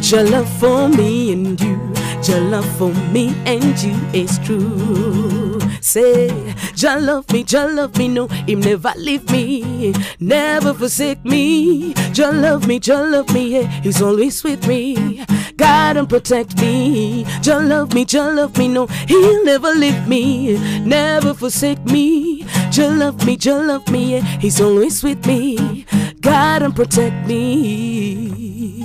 Jah 0.00 0.22
love 0.22 0.48
for 0.58 0.88
me 0.88 1.32
and 1.32 1.60
you. 1.60 1.78
Jah 2.22 2.40
love 2.40 2.66
for 2.78 2.92
me 3.12 3.34
and 3.44 3.76
you 3.82 3.94
is 4.12 4.38
true. 4.38 5.45
Say, 5.80 6.54
Jah 6.74 6.96
love 6.98 7.30
me, 7.32 7.42
Jah 7.42 7.66
love 7.66 7.96
me, 7.96 8.08
no, 8.08 8.26
Him 8.26 8.60
never 8.60 8.92
leave 8.96 9.30
me, 9.30 9.94
never 10.20 10.74
forsake 10.74 11.24
me. 11.24 11.94
Jah 12.12 12.30
love 12.32 12.66
me, 12.66 12.78
Jah 12.78 13.02
love 13.02 13.32
me, 13.32 13.60
yeah, 13.60 13.66
He's 13.82 14.02
always 14.02 14.42
with 14.42 14.66
me. 14.66 15.24
God 15.56 15.96
and 15.96 16.08
protect 16.08 16.60
me. 16.60 17.24
Jah 17.40 17.58
love 17.58 17.94
me, 17.94 18.04
Jah 18.04 18.30
love 18.32 18.56
me, 18.58 18.68
no, 18.68 18.86
He'll 19.08 19.44
never 19.44 19.70
leave 19.70 20.06
me, 20.06 20.58
never 20.80 21.34
forsake 21.34 21.84
me. 21.84 22.44
Jah 22.70 22.88
love 22.88 23.24
me, 23.24 23.36
Jah 23.36 23.58
love 23.62 23.88
me, 23.90 24.16
yeah, 24.16 24.22
He's 24.38 24.60
always 24.60 25.02
with 25.02 25.26
me. 25.26 25.86
God 26.20 26.62
and 26.62 26.74
protect 26.74 27.26
me. 27.26 28.76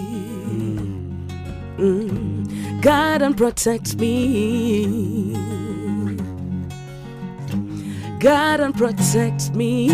Mm. 1.77 2.81
God 2.81 3.21
and 3.21 3.35
protect 3.35 3.95
me. 3.95 5.50
God 8.21 8.59
and 8.59 8.75
protect 8.75 9.55
me. 9.55 9.89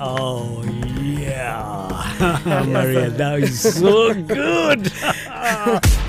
Oh, 0.00 0.64
yeah. 1.00 1.86
Maria, 2.66 3.08
that 3.10 3.38
is 3.38 3.78
so 3.78 4.12
good. 4.12 4.90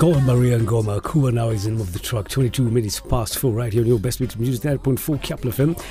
called 0.00 0.22
Maria 0.22 0.58
Ngoma. 0.58 1.02
Kua 1.02 1.30
now 1.30 1.50
is 1.50 1.66
in 1.66 1.78
of 1.78 1.92
the 1.92 1.98
truck. 1.98 2.26
22 2.26 2.62
minutes 2.70 2.98
past 3.00 3.36
four, 3.36 3.52
right 3.52 3.70
here 3.70 3.82
on 3.82 3.86
your 3.86 3.98
best 3.98 4.18
beat 4.18 4.34
music 4.38 4.62
9.4 4.62 5.22
Capital 5.22 5.50
FM. 5.52 5.84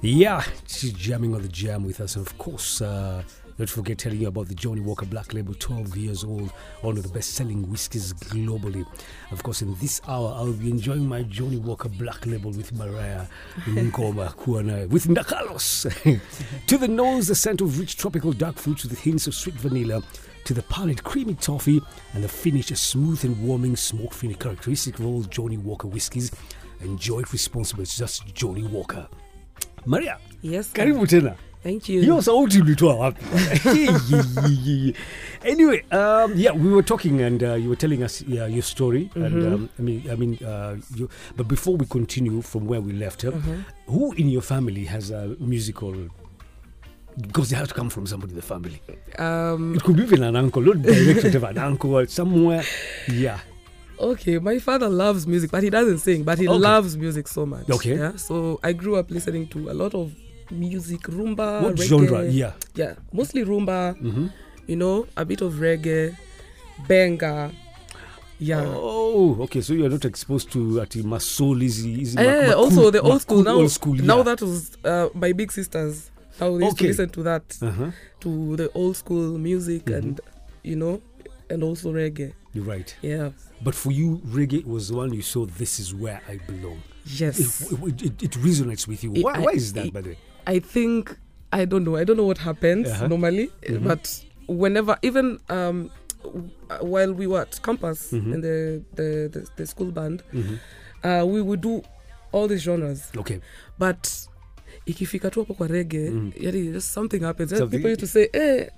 Yeah, 0.00 0.42
she's 0.66 0.94
jamming 0.94 1.34
on 1.34 1.42
the 1.42 1.48
jam 1.48 1.84
with 1.84 2.00
us. 2.00 2.16
And 2.16 2.26
of 2.26 2.38
course, 2.38 2.80
uh, 2.80 3.22
don't 3.58 3.68
forget 3.68 3.98
telling 3.98 4.22
you 4.22 4.28
about 4.28 4.48
the 4.48 4.54
Johnnie 4.54 4.80
Walker 4.80 5.04
Black 5.04 5.34
Label, 5.34 5.52
12 5.52 5.98
years 5.98 6.24
old, 6.24 6.50
one 6.80 6.96
of 6.96 7.02
the 7.02 7.10
best 7.10 7.34
selling 7.34 7.70
whiskies 7.70 8.14
globally. 8.14 8.86
Of 9.32 9.42
course, 9.42 9.60
in 9.60 9.74
this 9.80 10.00
hour, 10.08 10.32
I'll 10.34 10.54
be 10.54 10.70
enjoying 10.70 11.06
my 11.06 11.22
Johnnie 11.24 11.58
Walker 11.58 11.90
Black 11.90 12.24
Label 12.24 12.52
with 12.52 12.72
Mariah 12.72 13.26
Ngoma 13.66 14.34
Kuana, 14.36 14.88
with 14.88 15.08
Ndakalos. 15.08 16.20
to 16.68 16.78
the 16.78 16.88
nose, 16.88 17.28
the 17.28 17.34
scent 17.34 17.60
of 17.60 17.78
rich 17.78 17.98
tropical 17.98 18.32
dark 18.32 18.56
fruits 18.56 18.84
with 18.84 18.98
hints 18.98 19.26
of 19.26 19.34
sweet 19.34 19.56
vanilla. 19.56 20.02
To 20.44 20.54
the 20.54 20.62
palate, 20.62 21.02
creamy 21.04 21.34
toffee, 21.34 21.80
and 22.14 22.24
the 22.24 22.28
finish, 22.28 22.70
a 22.72 22.76
smooth 22.76 23.24
and 23.24 23.36
warming 23.46 23.76
smoke 23.76 24.12
finish 24.12 24.36
characteristic 24.38 24.98
of 24.98 25.06
all 25.06 25.22
Johnnie 25.22 25.56
Walker 25.58 25.86
whiskies. 25.88 26.32
Enjoy 26.80 27.20
it 27.20 27.32
responsibly. 27.32 27.84
It's 27.84 27.96
just 27.96 28.26
Johnnie 28.34 28.64
Walker. 28.64 29.06
Maria, 29.86 30.18
Yes. 30.42 30.72
karibu 30.72 31.06
tena. 31.06 31.34
Thank 31.62 31.88
you. 31.88 32.00
hiyo 32.00 32.22
sauti 32.22 32.60
ulitoa 32.60 32.94
wapi 32.94 33.24
anyway 35.44 35.82
um, 35.92 36.32
yeah 36.36 36.52
we 36.56 36.70
were 36.72 36.82
talking 36.82 37.20
and 37.22 37.42
uh, 37.42 37.54
you 37.54 37.68
were 37.68 37.76
telling 37.76 38.02
us 38.02 38.24
yeah, 38.28 38.46
your 38.48 38.62
story 38.62 39.10
and 39.14 39.44
um, 39.46 39.68
i 39.78 39.82
mean 39.82 40.02
i 40.10 40.16
mean 40.16 40.38
uh, 40.44 40.76
you, 40.96 41.08
but 41.36 41.46
before 41.48 41.76
we 41.76 41.86
continue 41.86 42.42
from 42.42 42.66
where 42.66 42.80
we 42.80 42.92
left 42.92 43.24
uh, 43.24 43.30
who 43.86 44.12
in 44.16 44.28
your 44.28 44.42
family 44.42 44.84
has 44.84 45.10
a 45.12 45.36
musical 45.38 45.94
because 47.20 47.50
they 47.50 47.56
have 47.56 47.68
to 47.68 47.74
come 47.74 47.90
from 47.90 48.06
somebody 48.06 48.32
in 48.32 48.36
the 48.36 48.42
family 48.42 48.80
Um, 49.18 49.74
it 49.74 49.82
could 49.82 49.96
be 49.96 50.02
even 50.04 50.22
an 50.22 50.36
uncle 50.36 50.62
not 50.62 50.80
directly 50.82 51.34
of 51.34 51.44
an 51.44 51.58
uncle 51.58 51.94
or 51.96 52.06
somewhere 52.06 52.64
yeah 53.08 53.40
okay, 54.00 54.38
my 54.40 54.58
father 54.58 54.88
loves 54.88 55.28
music, 55.28 55.48
but 55.52 55.62
he 55.62 55.70
doesn't 55.70 55.98
sing, 55.98 56.24
but 56.24 56.36
he 56.36 56.48
Okay. 56.48 56.58
loves 56.58 56.96
music 56.96 57.28
so 57.28 57.46
much. 57.46 57.70
Okay. 57.70 57.96
Yeah. 57.96 58.16
So 58.16 58.58
I 58.60 58.72
grew 58.72 58.96
up 58.96 59.08
listening 59.12 59.46
to 59.54 59.70
a 59.70 59.74
lot 59.74 59.94
of 59.94 60.10
music, 60.50 61.02
rumba, 61.02 61.62
what 61.62 61.76
reggae. 61.76 61.86
genre 61.88 62.24
yeah 62.24 62.52
Yeah, 62.74 62.94
mostly 63.12 63.44
rumba. 63.44 63.96
hmm 63.96 64.26
You 64.66 64.74
know, 64.74 65.06
a 65.16 65.24
bit 65.24 65.40
of 65.40 65.52
reggae, 65.54 66.16
benga. 66.88 67.52
Yeah. 68.40 68.64
Oh, 68.66 69.36
okay. 69.42 69.60
So 69.60 69.72
you're 69.72 69.88
not 69.88 70.04
exposed 70.04 70.50
to 70.52 70.80
at 70.80 70.90
masol 70.90 71.62
is, 71.62 71.84
is 71.86 72.16
uh, 72.16 72.22
Mac- 72.22 72.56
also 72.56 72.90
the 72.90 73.02
old 73.02 73.20
school 73.22 73.44
now. 73.44 73.54
Old 73.54 73.70
school, 73.70 73.94
Now 73.94 74.22
that 74.24 74.40
was 74.42 74.76
uh, 74.84 75.08
my 75.14 75.32
big 75.32 75.52
sisters. 75.52 76.10
Now 76.40 76.56
they 76.58 76.64
used 76.64 76.74
Okay. 76.76 76.84
to 76.84 76.88
listen 76.88 77.08
to 77.10 77.22
that, 77.24 77.58
Uh-huh. 77.62 77.90
to 78.20 78.56
the 78.56 78.70
old 78.74 78.96
school 78.96 79.38
music, 79.38 79.84
Mhm. 79.86 79.96
and 79.98 80.20
you 80.62 80.76
know, 80.76 81.00
and 81.50 81.62
also 81.62 81.92
reggae. 81.92 82.32
You're 82.54 82.64
right. 82.64 82.94
Yeah. 83.02 83.30
But 83.62 83.74
for 83.74 83.90
you, 83.92 84.20
reggae 84.26 84.64
was 84.64 84.88
the 84.88 84.96
one 84.96 85.12
you 85.14 85.22
saw. 85.22 85.46
This 85.46 85.78
is 85.80 85.94
where 85.94 86.20
I 86.28 86.38
belong. 86.46 86.82
Yes. 87.06 87.38
It, 87.72 87.78
it, 87.82 88.02
it, 88.02 88.22
it 88.22 88.30
resonates 88.42 88.86
with 88.86 89.02
you. 89.04 89.10
Why, 89.10 89.32
I- 89.34 89.38
why 89.40 89.52
is 89.52 89.72
that, 89.72 89.92
by 89.92 90.00
the 90.02 90.10
way? 90.10 90.18
I 90.46 90.58
think 90.60 91.16
I 91.52 91.64
don't 91.66 91.84
know. 91.84 91.96
I 91.96 92.04
don't 92.04 92.16
know 92.16 92.24
what 92.26 92.38
happens 92.38 92.88
Uh-huh. 92.88 93.08
normally, 93.08 93.50
Mhm. 93.68 93.84
but 93.84 94.24
whenever, 94.48 94.96
even 95.02 95.38
um, 95.50 95.90
while 96.80 97.12
we 97.12 97.26
were 97.26 97.42
at 97.42 97.60
campus 97.62 98.10
Mhm. 98.12 98.34
in 98.34 98.40
the, 98.40 98.82
the 98.94 99.28
the 99.32 99.48
the 99.56 99.66
school 99.66 99.90
band, 99.92 100.22
Mhm. 100.32 100.58
uh, 101.04 101.26
we 101.26 101.42
would 101.42 101.60
do 101.60 101.82
all 102.32 102.48
these 102.48 102.62
genres. 102.62 103.10
Okay. 103.16 103.40
But 103.78 104.28
ikifika 104.86 105.30
tu 105.30 105.40
hapo 105.40 105.54
kwa 105.54 105.66
rege 105.68 106.10
Mm. 106.10 106.32
yani 106.40 106.80
something 106.80 107.18
happens. 107.20 107.50
Something- 107.52 107.70
People 107.70 107.88
used 107.88 108.00
to 108.00 108.06
say 108.06 108.28
eh, 108.32 108.68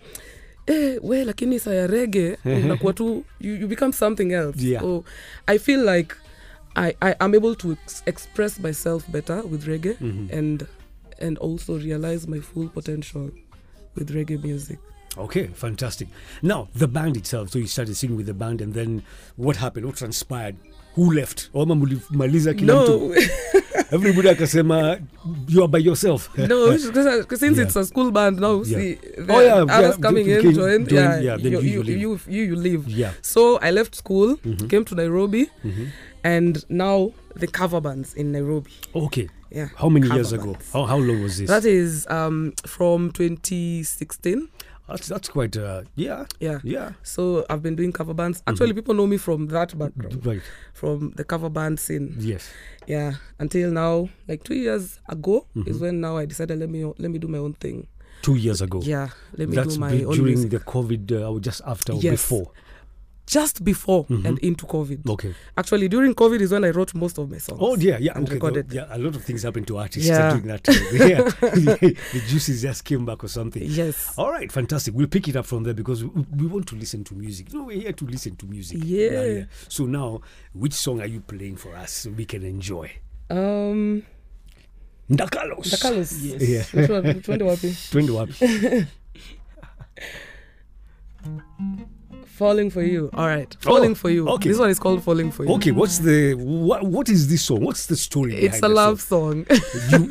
eh, 0.67 0.99
we 1.03 1.25
lakini 1.25 1.59
saa 1.61 1.75
ya 1.75 1.87
rege 1.87 2.39
unakuwa 2.45 2.93
tu 3.01 3.25
you, 3.41 3.57
you 3.57 3.69
become 3.69 3.93
something 3.93 4.33
else. 4.33 4.67
Yeah. 4.69 4.83
So 4.83 5.05
I 5.47 5.59
feel 5.59 5.89
like 5.89 6.15
I, 6.75 6.93
I 7.01 7.15
am 7.19 7.35
able 7.35 7.55
to 7.55 7.73
ex- 7.73 8.03
express 8.07 8.61
myself 8.61 9.09
better 9.11 9.43
with 9.51 9.65
reggae 9.67 9.97
-hmm. 10.01 10.39
and 10.39 10.65
and 11.21 11.39
also 11.39 11.79
realize 11.79 12.27
my 12.31 12.41
full 12.41 12.69
potential 12.69 13.31
with 13.97 14.11
reggae 14.11 14.37
music. 14.39 14.79
Okay, 15.17 15.47
fantastic. 15.55 16.09
Now, 16.43 16.69
the 16.79 16.87
band 16.87 17.17
itself. 17.17 17.51
So 17.51 17.59
you 17.59 17.67
started 17.69 17.95
singing 17.97 18.17
with 18.19 18.27
the 18.27 18.33
band, 18.33 18.63
and 18.63 18.75
then 18.75 19.03
what 19.39 19.57
happened? 19.57 19.87
What 19.87 19.97
transpired? 19.99 20.57
Who 20.97 21.13
left? 21.15 21.51
Oma 21.55 21.75
mlimaliza 21.75 22.55
kila. 22.55 22.75
No, 22.75 23.15
Everybody 23.93 24.29
akasema 24.29 24.99
you 25.49 25.63
are 25.63 25.69
by 25.69 25.79
yourself. 25.79 26.29
no, 26.39 26.77
since 26.79 27.57
Yeah. 27.59 27.67
it's 27.67 27.77
a 27.77 27.85
school 27.85 28.11
band 28.11 28.41
now, 28.41 28.63
Yeah. 28.65 28.79
see, 28.79 28.99
Oh, 29.29 29.41
yeah, 29.41 29.55
others 29.63 29.97
yeah, 29.97 30.03
coming 30.03 30.29
in, 30.29 30.41
can 30.43 30.55
join, 30.55 30.87
join, 30.87 30.95
yeah, 30.99 31.21
yeah, 31.21 31.37
then 31.37 31.53
you, 31.53 31.61
you- 31.61 31.83
you, 31.83 31.83
you 31.83 31.99
you, 31.99 32.21
you, 32.29 32.43
you 32.43 32.57
leave. 32.57 32.89
Yeah. 32.89 33.13
So 33.23 33.59
I 33.63 33.71
left 33.71 33.95
school, 33.95 34.37
Mhm. 34.37 34.69
came 34.71 34.85
to 34.85 34.95
Nairobi, 34.95 35.51
Mhm. 35.65 35.87
and 36.25 36.65
now 36.69 37.13
the 37.37 37.47
cover 37.47 37.81
bands 37.81 38.15
in 38.15 38.33
Nairobi. 38.33 38.71
Okay. 38.95 39.29
Yeah. 39.51 39.69
How 39.77 39.89
many 39.89 40.09
cover 40.09 40.19
years 40.21 40.33
ago? 40.33 40.57
How, 40.73 40.85
how 40.85 40.99
long 40.99 41.23
was 41.23 41.39
this? 41.39 41.49
That 41.49 41.65
is 41.65 42.07
um, 42.11 42.53
from 42.67 43.11
2016. 43.13 44.49
That's, 44.89 45.09
that's 45.09 45.29
quite, 45.29 45.57
uh, 45.57 45.83
yeah, 45.97 46.27
Yeah. 46.41 46.59
yeah. 46.63 46.93
So 47.03 47.45
I've 47.49 47.63
been 47.63 47.77
doing 47.77 47.93
cover 47.93 48.15
bands. 48.15 48.43
Actually, 48.47 48.69
Mm-hmm. 48.71 48.77
people 48.77 48.95
know 48.95 49.07
me 49.07 49.17
from 49.17 49.49
that 49.49 49.77
background, 49.79 50.25
Right. 50.27 50.43
from 50.73 51.13
the 51.17 51.25
cover 51.25 51.49
band 51.51 51.79
scene. 51.81 52.15
Yes. 52.19 52.51
Yeah. 52.87 53.15
Until 53.39 53.71
now, 53.71 54.09
like 54.29 54.45
two 54.45 54.55
years 54.55 55.01
ago, 55.09 55.47
is 55.67 55.77
Mhm. 55.77 55.81
when 55.81 56.01
now 56.01 56.17
I 56.19 56.27
decided 56.27 56.59
let 56.59 56.69
me 56.71 56.85
let 56.99 57.11
me 57.11 57.19
do 57.19 57.29
my 57.29 57.39
own 57.39 57.55
thing. 57.55 57.87
Two 58.23 58.37
years 58.37 58.61
ago. 58.63 58.81
Yeah. 58.83 59.09
Let 59.37 59.49
me 59.51 59.57
That's 59.57 59.75
do 59.75 59.81
my 59.81 59.91
be- 59.91 60.05
own 60.05 60.15
during 60.17 60.35
music. 60.41 60.51
the 60.51 60.59
COVID, 60.61 61.13
uh, 61.13 61.31
or 61.31 61.41
just 61.41 61.61
after 61.67 61.93
or 61.93 62.01
Yes. 62.01 62.13
before. 62.13 62.53
Just 63.27 63.65
before 63.65 64.05
Mhm. 64.05 64.25
and 64.27 64.39
into 64.41 64.67
COVID. 64.67 65.09
Okay. 65.09 65.35
Actually, 65.57 65.89
during 65.89 66.15
COVID 66.15 66.41
is 66.43 66.53
when 66.53 66.63
I 66.65 66.71
wrote 66.71 66.95
most 66.95 67.17
of 67.19 67.31
my 67.31 67.39
songs. 67.39 67.59
Oh, 67.63 67.75
yeah, 67.77 67.97
yeah. 67.99 68.13
And 68.17 68.27
okay. 68.27 68.35
recorded. 68.35 68.71
Yeah, 68.71 68.87
a 68.91 68.99
lot 68.99 69.17
of 69.17 69.25
things 69.25 69.43
happen 69.45 69.65
to 69.65 69.79
artists 69.79 70.07
Yeah. 70.09 70.29
during 70.31 70.47
that 70.49 70.63
time. 70.65 70.77
Yeah. 70.93 71.23
the 71.41 72.23
juices 72.29 72.61
just 72.63 72.85
came 72.85 73.07
back 73.07 73.25
or 73.25 73.29
something. 73.29 73.63
Yes. 73.65 74.13
All 74.19 74.31
right, 74.31 74.53
fantastic. 74.53 74.93
We'll 74.95 75.07
pick 75.07 75.27
it 75.29 75.37
up 75.37 75.47
from 75.47 75.63
there 75.65 75.73
because 75.73 76.05
we, 76.05 76.11
we 76.37 76.47
want 76.47 76.67
to 76.69 76.77
listen 76.77 77.03
to 77.05 77.15
music. 77.15 77.51
You 77.53 77.61
know, 77.61 77.65
we're 77.65 77.81
here 77.81 77.93
to 77.93 78.05
listen 78.05 78.37
to 78.37 78.47
music. 78.47 78.79
Yeah. 78.85 79.45
So 79.69 79.87
now, 79.87 80.21
which 80.53 80.75
song 80.75 81.01
are 81.01 81.07
you 81.07 81.21
playing 81.21 81.57
for 81.57 81.75
us 81.77 81.93
so 81.93 82.11
we 82.11 82.27
can 82.27 82.43
enjoy? 82.43 82.91
Um, 83.31 84.03
Ndakalos. 85.11 85.65
Ndakalos. 85.65 86.13
Yeah. 86.47 86.65
Which 86.79 86.91
one? 86.91 87.05
Which 87.05 87.29
one 87.29 87.39
do 87.39 87.49
I 87.49 87.57
play? 87.57 87.71
Twende 87.71 88.11
wapi? 88.11 88.87
Falling 92.35 92.69
for 92.71 92.83
you. 92.83 93.11
All 93.15 93.29
right. 93.29 93.57
Falling 93.61 93.93
Oh, 93.93 93.95
for 94.03 94.11
you. 94.11 94.29
okay. 94.29 94.49
This 94.49 94.59
one 94.59 94.71
is 94.71 94.79
called 94.81 95.03
Falling 95.05 95.31
for 95.31 95.45
You. 95.45 95.53
Okay, 95.55 95.71
what's 95.71 95.99
the 96.01 96.35
what? 96.35 96.83
What 96.83 97.09
is 97.09 97.29
this 97.29 97.43
song? 97.43 97.61
What's 97.65 97.87
the 97.87 97.97
story? 97.97 98.35
It's 98.47 98.61
a 98.63 98.69
love 98.69 99.01
song? 99.01 99.47
song. 99.47 99.59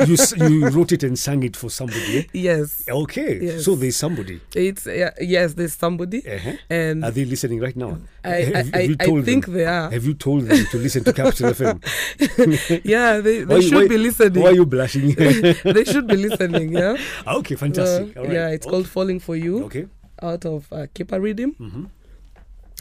you 0.08 0.16
you 0.16 0.18
you 0.62 0.68
wrote 0.70 0.92
it 0.94 1.04
and 1.04 1.20
sang 1.20 1.44
it 1.44 1.56
for 1.58 1.70
somebody. 1.70 2.20
eh? 2.20 2.24
yes. 2.32 2.84
Okay, 2.90 3.40
Yes. 3.42 3.66
so 3.66 3.76
there's 3.76 3.98
somebody. 3.98 4.40
It's 4.56 4.86
yeah, 4.88 5.12
yes, 5.20 5.54
there's 5.56 5.74
somebody. 5.76 6.20
Uh-huh. 6.26 6.54
And 6.70 7.04
Are 7.04 7.12
they 7.12 7.26
listening 7.26 7.60
right 7.60 7.76
now? 7.76 7.98
I, 8.24 8.30
Have- 8.30 8.56
I, 8.74 8.82
have 8.88 8.96
I, 9.02 9.06
I 9.20 9.22
think 9.22 9.46
them? 9.46 9.54
they 9.56 9.66
are. 9.66 9.92
Have 9.92 10.06
you 10.06 10.14
told 10.14 10.44
them 10.48 10.66
to 10.72 10.78
listen 10.78 11.04
to 11.04 11.12
Capital 11.22 11.52
FM? 11.52 11.78
yeah, 12.86 13.20
they, 13.20 13.44
they 13.44 13.56
you- 13.56 13.62
should 13.62 13.74
why- 13.76 13.88
be 13.88 13.98
listening. 13.98 14.42
Why 14.44 14.50
are 14.50 14.54
you 14.62 14.66
blushing? 14.66 15.14
they 15.16 15.84
should 15.84 16.08
be 16.08 16.16
listening, 16.16 16.72
yeah. 16.72 16.96
okay, 17.28 17.56
fantastic. 17.56 18.16
Uh, 18.16 18.20
All 18.22 18.26
right. 18.28 18.34
Yeah, 18.34 18.48
it's 18.56 18.66
called 18.66 18.88
Falling 18.88 19.20
for 19.20 19.36
You 19.36 19.66
Okay. 19.66 19.88
out 20.22 20.46
of 20.46 20.72
uh, 20.72 20.88
Kepa 20.96 21.22
Rhythm. 21.22 21.56
Mhm. 21.60 21.90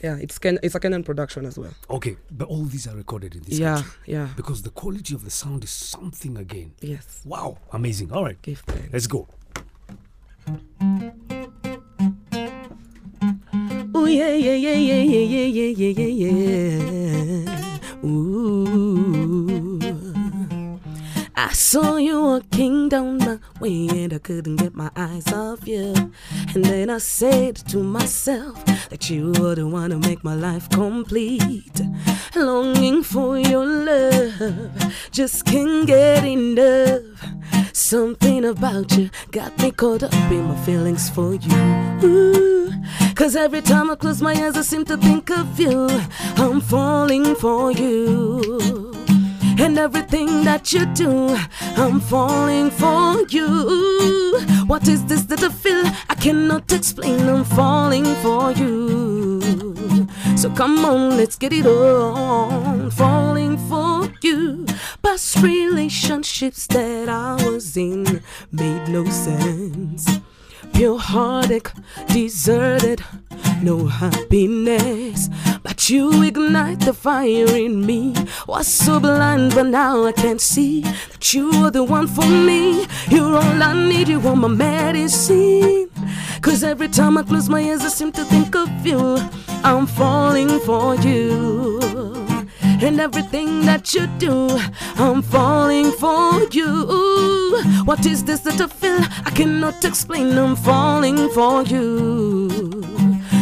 Yeah, 0.02 0.16
it's 0.20 0.38
it's 0.42 0.74
a 0.74 0.80
Kenyan 0.80 1.04
production 1.04 1.46
as 1.46 1.56
well. 1.56 1.72
Okay, 1.88 2.16
but 2.30 2.48
all 2.48 2.64
these 2.64 2.88
are 2.88 2.96
recorded 2.96 3.36
in 3.36 3.42
this 3.42 3.58
yeah, 3.58 3.76
country 3.76 3.92
yeah. 4.06 4.26
yeah. 4.26 4.28
because 4.36 4.62
the 4.62 4.70
quality 4.70 5.14
of 5.14 5.22
the 5.24 5.30
sound 5.30 5.62
is 5.62 5.70
something 5.70 6.36
again. 6.36 6.72
Yes. 6.80 7.22
Wow, 7.24 7.58
amazing. 7.72 8.10
All 8.12 8.24
right, 8.24 8.40
Give 8.42 8.58
thanks. 8.60 8.92
let's 8.92 9.06
go. 9.06 9.28
Ooh 13.94 14.06
yeah 14.06 14.34
yeah 14.34 14.54
yeah 14.54 14.74
yeah 14.74 15.02
yeah 15.02 15.46
yeah 15.46 15.70
yeah 15.70 15.92
yeah 15.92 16.26
yeah. 16.26 18.04
Ooh. 18.04 19.51
I 21.44 21.50
saw 21.54 21.96
you 21.96 22.22
walking 22.22 22.88
down 22.88 23.18
my 23.18 23.38
way 23.58 23.88
and 23.88 24.14
I 24.14 24.18
couldn't 24.18 24.56
get 24.56 24.76
my 24.76 24.92
eyes 24.94 25.26
off 25.32 25.66
you. 25.66 25.92
And 26.54 26.64
then 26.64 26.88
I 26.88 26.98
said 26.98 27.56
to 27.70 27.78
myself 27.78 28.64
that 28.90 29.10
you 29.10 29.32
were 29.32 29.56
the 29.56 29.66
one 29.66 29.90
to 29.90 29.98
make 29.98 30.22
my 30.22 30.36
life 30.36 30.70
complete. 30.70 31.80
Longing 32.36 33.02
for 33.02 33.36
your 33.36 33.66
love, 33.66 34.94
just 35.10 35.44
can't 35.44 35.84
get 35.84 36.24
enough. 36.24 37.02
Something 37.72 38.44
about 38.44 38.96
you 38.96 39.10
got 39.32 39.58
me 39.58 39.72
caught 39.72 40.04
up 40.04 40.12
in 40.30 40.44
my 40.44 40.56
feelings 40.64 41.10
for 41.10 41.34
you. 41.34 41.56
Ooh. 42.04 42.72
Cause 43.16 43.34
every 43.34 43.62
time 43.62 43.90
I 43.90 43.96
close 43.96 44.22
my 44.22 44.32
eyes, 44.32 44.56
I 44.56 44.62
seem 44.62 44.84
to 44.84 44.96
think 44.96 45.28
of 45.30 45.58
you. 45.58 45.88
I'm 46.36 46.60
falling 46.60 47.34
for 47.34 47.72
you. 47.72 48.92
And 49.58 49.78
everything 49.78 50.44
that 50.44 50.72
you 50.72 50.86
do, 50.86 51.36
I'm 51.76 52.00
falling 52.00 52.70
for 52.70 53.22
you. 53.28 54.40
What 54.66 54.88
is 54.88 55.04
this 55.06 55.22
that 55.24 55.42
I 55.42 55.48
feel? 55.48 55.84
I 56.08 56.14
cannot 56.14 56.72
explain. 56.72 57.28
I'm 57.28 57.44
falling 57.44 58.04
for 58.22 58.52
you. 58.52 60.08
So 60.36 60.50
come 60.50 60.84
on, 60.84 61.16
let's 61.16 61.36
get 61.36 61.52
it 61.52 61.66
on. 61.66 62.90
falling 62.90 63.58
for 63.68 64.10
you. 64.22 64.66
Past 65.02 65.36
relationships 65.42 66.66
that 66.68 67.08
I 67.08 67.34
was 67.44 67.76
in 67.76 68.22
made 68.50 68.88
no 68.88 69.04
sense. 69.04 70.21
Heartache, 70.74 71.70
deserted, 72.08 73.02
no 73.62 73.86
happiness. 73.86 75.28
But 75.62 75.88
you 75.88 76.22
ignite 76.22 76.80
the 76.80 76.92
fire 76.92 77.54
in 77.54 77.86
me. 77.86 78.14
Was 78.46 78.66
so 78.66 78.98
blind, 78.98 79.54
but 79.54 79.66
now 79.66 80.04
I 80.04 80.12
can 80.12 80.38
see 80.38 80.80
that 80.82 81.34
you 81.34 81.50
are 81.64 81.70
the 81.70 81.84
one 81.84 82.06
for 82.08 82.26
me. 82.26 82.86
You're 83.08 83.36
all 83.36 83.62
I 83.62 83.88
need, 83.88 84.08
you 84.08 84.20
are 84.26 84.36
my 84.36 84.48
medicine. 84.48 85.90
Cause 86.40 86.64
every 86.64 86.88
time 86.88 87.16
I 87.18 87.22
close 87.22 87.48
my 87.48 87.60
eyes, 87.60 87.84
I 87.84 87.88
seem 87.88 88.10
to 88.12 88.24
think 88.24 88.56
of 88.56 88.68
you. 88.86 89.18
I'm 89.64 89.86
falling 89.86 90.58
for 90.60 90.96
you. 90.96 92.21
And 92.84 93.00
everything 93.00 93.64
that 93.64 93.94
you 93.94 94.08
do, 94.18 94.48
I'm 94.96 95.22
falling 95.22 95.92
for 95.92 96.42
you. 96.50 97.62
What 97.84 98.04
is 98.06 98.24
this 98.24 98.40
that 98.40 98.60
I 98.60 98.66
feel? 98.66 98.98
I 99.24 99.30
cannot 99.30 99.84
explain. 99.84 100.36
I'm 100.36 100.56
falling 100.56 101.30
for 101.30 101.62
you. 101.62 102.50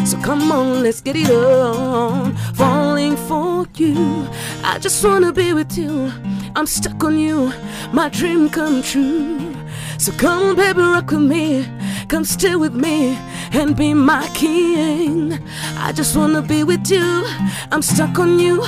So 0.04 0.20
come 0.20 0.52
on, 0.52 0.82
let's 0.82 1.00
get 1.00 1.16
it 1.16 1.30
on. 1.30 2.36
Falling 2.54 3.16
for 3.16 3.66
you. 3.76 4.28
I 4.62 4.78
just 4.78 5.02
wanna 5.02 5.32
be 5.32 5.54
with 5.54 5.78
you. 5.78 6.12
I'm 6.54 6.66
stuck 6.66 7.02
on 7.02 7.18
you. 7.18 7.50
My 7.94 8.10
dream 8.10 8.50
come 8.50 8.82
true. 8.82 9.54
So 9.96 10.12
come, 10.12 10.54
baby, 10.54 10.82
rock 10.82 11.12
with 11.12 11.22
me. 11.22 11.66
Come 12.08 12.24
stay 12.24 12.56
with 12.56 12.74
me 12.74 13.16
and 13.52 13.76
be 13.76 13.94
my 13.94 14.28
king. 14.34 15.38
I 15.76 15.92
just 15.92 16.16
wanna 16.16 16.42
be 16.42 16.64
with 16.64 16.90
you. 16.90 17.24
I'm 17.72 17.82
stuck 17.82 18.18
on 18.18 18.38
you. 18.38 18.62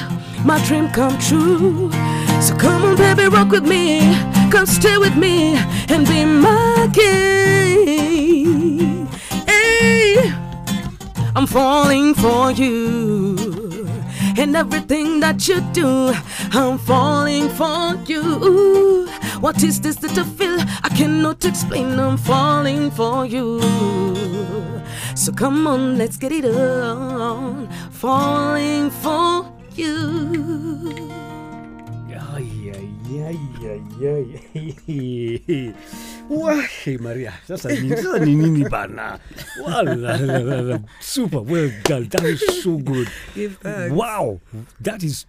My 0.44 0.58
dream 0.66 0.88
come 0.90 1.18
true. 1.18 1.90
So 2.40 2.56
come 2.56 2.84
on, 2.84 2.96
baby, 2.96 3.28
rock 3.28 3.50
with 3.50 3.64
me. 3.64 4.00
Come 4.50 4.66
stay 4.66 4.98
with 4.98 5.16
me 5.16 5.56
and 5.88 6.06
be 6.06 6.24
my 6.24 6.90
king. 6.92 9.06
Hey. 9.46 10.32
I'm 11.34 11.46
falling 11.46 12.14
for 12.14 12.52
you. 12.52 13.88
And 14.36 14.56
everything 14.56 15.20
that 15.20 15.48
you 15.48 15.60
do, 15.72 16.12
I'm 16.52 16.78
falling 16.78 17.48
for 17.50 17.96
you. 18.06 18.91
What 19.42 19.58
is 19.64 19.80
this 19.80 19.96
that 19.96 20.16
I 20.16 20.22
feel? 20.22 20.54
I 20.86 20.88
cannot 20.94 21.44
explain. 21.44 21.98
I'm 21.98 22.16
falling 22.16 22.92
for 22.92 23.26
you. 23.26 23.58
So 25.16 25.32
come 25.32 25.66
on, 25.66 25.98
let's 25.98 26.16
get 26.16 26.30
it 26.30 26.44
on. 26.46 27.66
Falling 27.90 28.90
for 29.02 29.50
you. 29.74 30.94
Ay, 32.32 32.70
ay, 32.70 32.86
ay, 33.18 33.38
ay, 33.66 34.22
ay. 34.86 35.74
Wahi 36.30 36.96
Maria, 37.02 37.34
sasa 37.42 37.74
ni 37.74 37.90
sasa 37.98 38.22
ni 38.22 38.38
nini 38.38 38.62
bana? 38.70 39.18
Wala, 39.58 39.98
la, 39.98 40.14
la, 40.22 40.38
la, 40.38 40.58
la. 40.70 40.78
super 41.02 41.42
well 41.42 41.66
done. 41.82 42.06
That 42.14 42.22
is 42.30 42.46
so 42.62 42.78
good. 42.78 43.10
Wow, 43.90 44.38
that 44.78 45.02
is. 45.02 45.26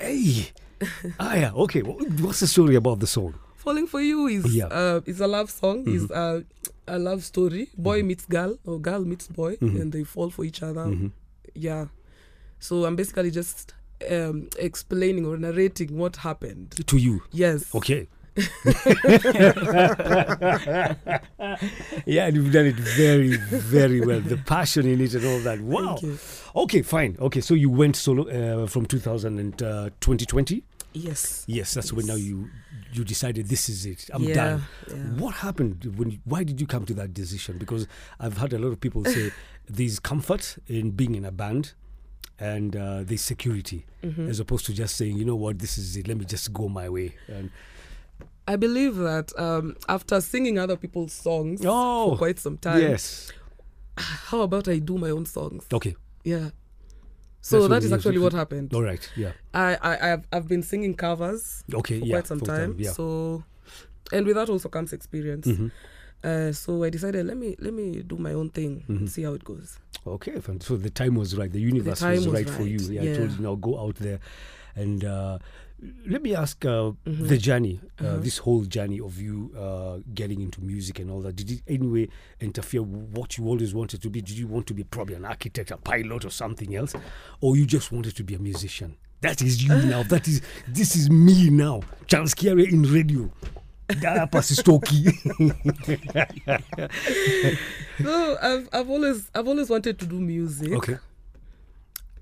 Hey, 0.00 0.48
ah 1.20 1.36
yeah. 1.36 1.52
Okay, 1.52 1.84
what's 1.84 2.40
the 2.40 2.48
story 2.48 2.74
about 2.74 3.04
the 3.04 3.06
song? 3.06 3.36
Falling 3.60 3.86
for 3.86 4.00
you 4.00 4.26
is 4.26 4.44
Yeah. 4.56 4.66
uh, 4.80 5.00
is 5.06 5.20
a 5.20 5.26
love 5.26 5.50
song. 5.50 5.84
Is 5.86 6.10
uh, 6.10 6.40
a 6.88 6.98
love 6.98 7.22
story. 7.24 7.68
Boy 7.76 8.02
meets 8.02 8.24
girl 8.26 8.58
or 8.64 8.80
girl 8.80 9.04
meets 9.04 9.28
boy, 9.28 9.56
and 9.60 9.92
they 9.92 10.04
fall 10.04 10.30
for 10.30 10.44
each 10.44 10.62
other. 10.62 10.86
Yeah. 11.54 11.86
So 12.58 12.84
I'm 12.86 12.96
basically 12.96 13.30
just 13.30 13.74
um, 14.10 14.48
explaining 14.58 15.26
or 15.26 15.36
narrating 15.36 15.96
what 15.98 16.16
happened. 16.16 16.70
To 16.86 16.96
you, 16.96 17.22
Yes. 17.32 17.74
okay. 17.74 18.08
yeah, 22.06 22.26
and 22.26 22.36
you've 22.36 22.52
done 22.52 22.66
it 22.66 22.76
very, 22.76 23.36
very 23.36 24.00
well. 24.00 24.20
The 24.20 24.36
passion 24.36 24.86
in 24.86 25.00
it 25.00 25.14
and 25.14 25.24
all 25.26 25.40
that. 25.40 25.60
Wow. 25.60 25.98
you. 26.00 26.18
Okay, 26.56 26.82
fine. 26.82 27.16
Okay, 27.20 27.40
so 27.40 27.54
you 27.54 27.70
went 27.70 27.96
solo 27.96 28.22
uh, 28.28 28.66
from 28.66 28.86
2000 28.86 29.38
and 29.38 29.62
uh, 29.62 29.90
2020. 30.00 30.62
Yes. 30.92 31.44
Yes, 31.46 31.74
that's 31.74 31.92
when 31.92 32.06
now 32.06 32.14
you 32.16 32.48
you 32.92 33.04
decided 33.04 33.48
this 33.48 33.68
is 33.68 33.86
it. 33.86 34.08
I'm 34.12 34.22
Yeah, 34.24 34.34
done. 34.34 34.62
yeah. 34.88 34.94
What 35.22 35.34
happened 35.36 35.84
when? 35.96 36.10
You, 36.10 36.18
why 36.24 36.44
did 36.44 36.60
you 36.60 36.66
come 36.66 36.84
to 36.86 36.94
that 36.94 37.14
decision? 37.14 37.58
Because 37.58 37.86
I've 38.18 38.36
heard 38.38 38.52
a 38.52 38.58
lot 38.58 38.68
of 38.68 38.80
people 38.80 39.04
say 39.04 39.30
there's 39.68 39.98
comfort 40.00 40.56
in 40.66 40.90
being 40.92 41.14
in 41.14 41.24
a 41.24 41.30
band, 41.32 41.74
and 42.38 42.74
uh, 42.76 43.02
there's 43.04 43.22
security, 43.22 43.86
Mm-hmm. 44.02 44.30
as 44.30 44.40
opposed 44.40 44.64
to 44.66 44.72
just 44.72 44.96
saying, 44.96 45.16
you 45.18 45.24
know 45.26 45.36
what, 45.36 45.58
this 45.58 45.76
is 45.76 45.96
it. 45.96 46.08
Let 46.08 46.16
me 46.16 46.24
just 46.24 46.52
go 46.54 46.68
my 46.68 46.88
way. 46.88 47.14
And 47.28 47.50
I 48.48 48.56
believe 48.56 48.96
that 48.96 49.30
um, 49.38 49.76
after 49.88 50.20
singing 50.22 50.58
other 50.58 50.76
people's 50.76 51.12
songs 51.12 51.60
Oh, 51.64 52.12
for 52.12 52.16
quite 52.16 52.38
some 52.38 52.56
time, 52.56 52.80
yes, 52.80 53.30
how 53.98 54.40
about 54.40 54.68
I 54.68 54.78
do 54.78 54.96
my 54.98 55.10
own 55.10 55.26
songs? 55.26 55.66
okay, 55.72 55.94
Yeah. 56.24 56.50
So 57.42 57.66
That's 57.68 57.70
that 57.70 57.86
is 57.86 57.92
actually 57.92 58.18
what 58.18 58.32
happened. 58.34 58.74
all 58.74 58.82
right, 58.82 59.08
yeah, 59.16 59.32
I, 59.54 59.76
I 59.76 60.12
I've, 60.12 60.26
I've 60.32 60.48
been 60.48 60.62
singing 60.62 60.94
covers 60.94 61.64
okay, 61.72 61.98
for 62.00 62.04
yeah, 62.06 62.14
quite 62.16 62.26
some 62.26 62.38
full 62.38 62.48
time. 62.48 62.74
yeah. 62.78 62.90
So, 62.92 63.44
and 64.12 64.26
with 64.26 64.36
that 64.36 64.48
also 64.50 64.68
comes 64.68 64.92
experience. 64.92 65.46
Mhm. 65.46 65.70
Uh, 66.22 66.52
so 66.52 66.84
I 66.84 66.90
decided 66.90 67.24
let 67.26 67.38
me 67.38 67.56
let 67.58 67.72
me 67.72 68.02
do 68.02 68.16
my 68.18 68.34
own 68.34 68.50
thing 68.50 68.80
Mm-hmm. 68.82 68.96
and 68.96 69.10
see 69.10 69.22
how 69.22 69.32
it 69.32 69.42
goes. 69.44 69.78
Okay, 70.06 70.34
so 70.60 70.76
the 70.76 70.90
time 70.90 71.14
was 71.14 71.34
right. 71.36 71.50
The 71.50 71.60
universe 71.60 72.00
time 72.00 72.16
was, 72.16 72.26
was 72.26 72.34
right, 72.34 72.50
for 72.50 72.62
you. 72.62 72.76
right, 72.78 72.90
Yeah, 72.90 73.12
I 73.12 73.16
told 73.16 73.30
you 73.32 73.42
now 73.42 73.54
go 73.54 73.78
out 73.80 73.96
there, 73.96 74.18
and 74.76 75.02
uh, 75.04 75.38
let 76.06 76.22
me 76.22 76.34
ask 76.34 76.64
uh, 76.64 76.92
Mm-hmm. 77.06 77.26
the 77.26 77.38
journey, 77.38 77.80
uh, 78.04 78.16
this 78.18 78.38
whole 78.38 78.62
journey 78.64 79.00
of 79.00 79.20
you 79.20 79.50
uh, 79.58 79.98
getting 80.14 80.40
into 80.40 80.60
music 80.62 80.98
and 80.98 81.10
all 81.10 81.20
that. 81.22 81.36
Did 81.36 81.50
it 81.50 81.62
anyway 81.66 82.08
interfere 82.40 82.82
with 82.82 83.16
what 83.16 83.38
you 83.38 83.46
always 83.46 83.74
wanted 83.74 84.02
to 84.02 84.10
be? 84.10 84.20
Did 84.20 84.38
you 84.38 84.46
want 84.46 84.66
to 84.66 84.74
be 84.74 84.84
probably 84.84 85.14
an 85.14 85.24
architect, 85.24 85.70
a 85.70 85.76
pilot, 85.76 86.24
or 86.24 86.30
something 86.30 86.74
else, 86.76 86.94
or 87.40 87.56
you 87.56 87.66
just 87.66 87.92
wanted 87.92 88.14
to 88.16 88.24
be 88.24 88.34
a 88.34 88.38
musician? 88.38 88.96
That 89.22 89.42
is 89.42 89.62
you 89.62 89.74
now. 89.84 90.02
That 90.04 90.28
is 90.28 90.42
this 90.68 90.96
is 90.96 91.10
me 91.10 91.50
now. 91.50 91.82
Charles 92.06 92.34
Kiare 92.34 92.70
in 92.70 92.82
radio. 92.82 93.30
Hapa 93.88 94.40
Sistoki. 94.40 95.10
No, 98.00 98.36
I've 98.40 98.68
I've 98.72 98.88
always 98.90 99.30
I've 99.34 99.48
always 99.48 99.68
wanted 99.68 99.98
to 99.98 100.06
do 100.06 100.20
music. 100.20 100.72
okay. 100.72 100.96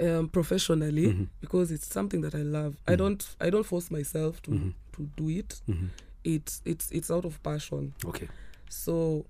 Um, 0.01 0.29
professionally 0.29 1.07
Mm-hmm. 1.09 1.25
because 1.41 1.71
it's 1.73 1.87
something 1.87 2.21
that 2.23 2.35
I 2.35 2.43
love. 2.43 2.77
I 2.87 2.97
don't 2.97 3.27
I 3.41 3.51
don't 3.51 3.65
force 3.67 3.91
myself 3.91 4.41
to 4.43 4.51
Mm-hmm. 4.51 4.71
to 4.97 5.11
do 5.17 5.29
it. 5.31 5.61
It's 6.25 6.61
it's 6.65 6.91
it's 6.91 7.11
out 7.11 7.25
of 7.25 7.43
passion. 7.43 7.95
Okay. 8.05 8.29
So 8.69 9.25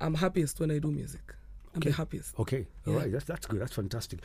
I'm 0.00 0.14
happiest 0.14 0.58
when 0.60 0.70
I 0.70 0.78
do 0.78 0.90
music. 0.90 1.34
I'm 1.74 1.80
the 1.80 1.88
Okay. 1.88 1.96
happiest. 1.96 2.38
Okay, 2.38 2.66
all 2.86 2.92
Yeah. 2.94 2.98
right, 3.00 3.12
that's 3.12 3.24
that's 3.26 3.46
good. 3.46 3.60
That's 3.60 3.74
fantastic. 3.74 4.18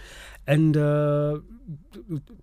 And 0.47 0.75
uh, 0.75 1.39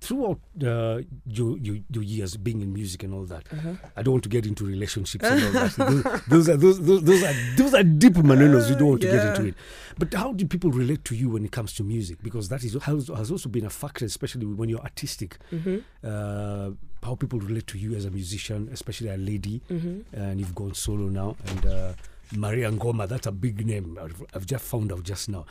throughout 0.01 0.39
uh, 0.65 1.01
your, 1.27 1.59
your 1.59 1.77
your 1.91 2.03
years 2.03 2.37
being 2.37 2.61
in 2.61 2.73
music 2.73 3.03
and 3.03 3.13
all 3.15 3.25
that, 3.25 3.45
Uh-huh. 3.53 3.75
I 3.97 4.03
don't 4.03 4.13
want 4.13 4.25
to 4.25 4.29
get 4.29 4.47
into 4.47 4.65
relationships 4.65 5.25
and 5.25 5.43
all 5.45 5.53
that. 5.53 5.73
those, 5.77 6.23
those 6.29 6.49
are 6.49 6.57
those, 6.57 6.81
those 6.87 7.03
those 7.03 7.23
are 7.23 7.35
those 7.57 7.75
are 7.75 7.83
deep 7.83 8.15
manenos. 8.15 8.69
You 8.71 8.77
don't 8.77 8.89
want 8.91 9.01
to 9.03 9.11
get 9.11 9.27
into 9.27 9.47
it. 9.49 9.55
But 9.99 10.15
how 10.15 10.33
do 10.33 10.47
people 10.47 10.71
relate 10.71 11.05
to 11.07 11.15
you 11.15 11.31
when 11.31 11.45
it 11.45 11.53
comes 11.53 11.73
to 11.75 11.83
music? 11.85 12.23
Because 12.23 12.49
that 12.49 12.63
is 12.65 12.75
has, 12.83 13.09
has 13.09 13.31
also 13.31 13.49
been 13.49 13.65
a 13.67 13.71
factor, 13.71 14.05
especially 14.05 14.47
when 14.47 14.69
you're 14.69 14.81
artistic. 14.81 15.39
Mm-hmm. 15.53 15.79
Uh, 16.05 16.71
how 17.03 17.17
people 17.17 17.41
relate 17.41 17.67
to 17.67 17.79
you 17.79 17.95
as 17.97 18.05
a 18.05 18.11
musician, 18.11 18.69
especially 18.73 19.09
a 19.09 19.17
lady, 19.17 19.61
Mm-hmm. 19.71 20.15
and 20.15 20.39
you've 20.41 20.55
gone 20.55 20.75
solo 20.75 21.09
now. 21.09 21.37
And 21.47 21.67
uh, 21.67 21.93
Maria 22.37 22.71
Ngoma, 22.71 23.09
that's 23.09 23.27
a 23.27 23.33
big 23.33 23.67
name. 23.67 23.99
I've, 24.01 24.23
I've 24.35 24.47
just 24.47 24.65
found 24.65 24.93
out 24.93 25.03
just 25.03 25.29
now. 25.29 25.45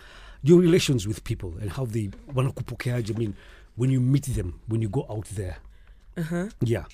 Your 0.44 0.60
relations 0.60 1.08
with 1.08 1.24
people 1.24 1.54
and 1.62 1.72
how 1.72 1.86
they 1.86 2.10
wanakupokeaje. 2.34 3.15
I 3.15 3.17
mean, 3.17 3.36
when 3.76 3.89
you 3.89 4.00
meet 4.00 4.26
them, 4.26 4.60
when 4.67 4.82
you 4.82 4.89
go 4.89 5.06
out 5.10 5.26
there. 5.26 5.58
Uh-huh. 6.17 6.48
Yeah. 6.62 6.86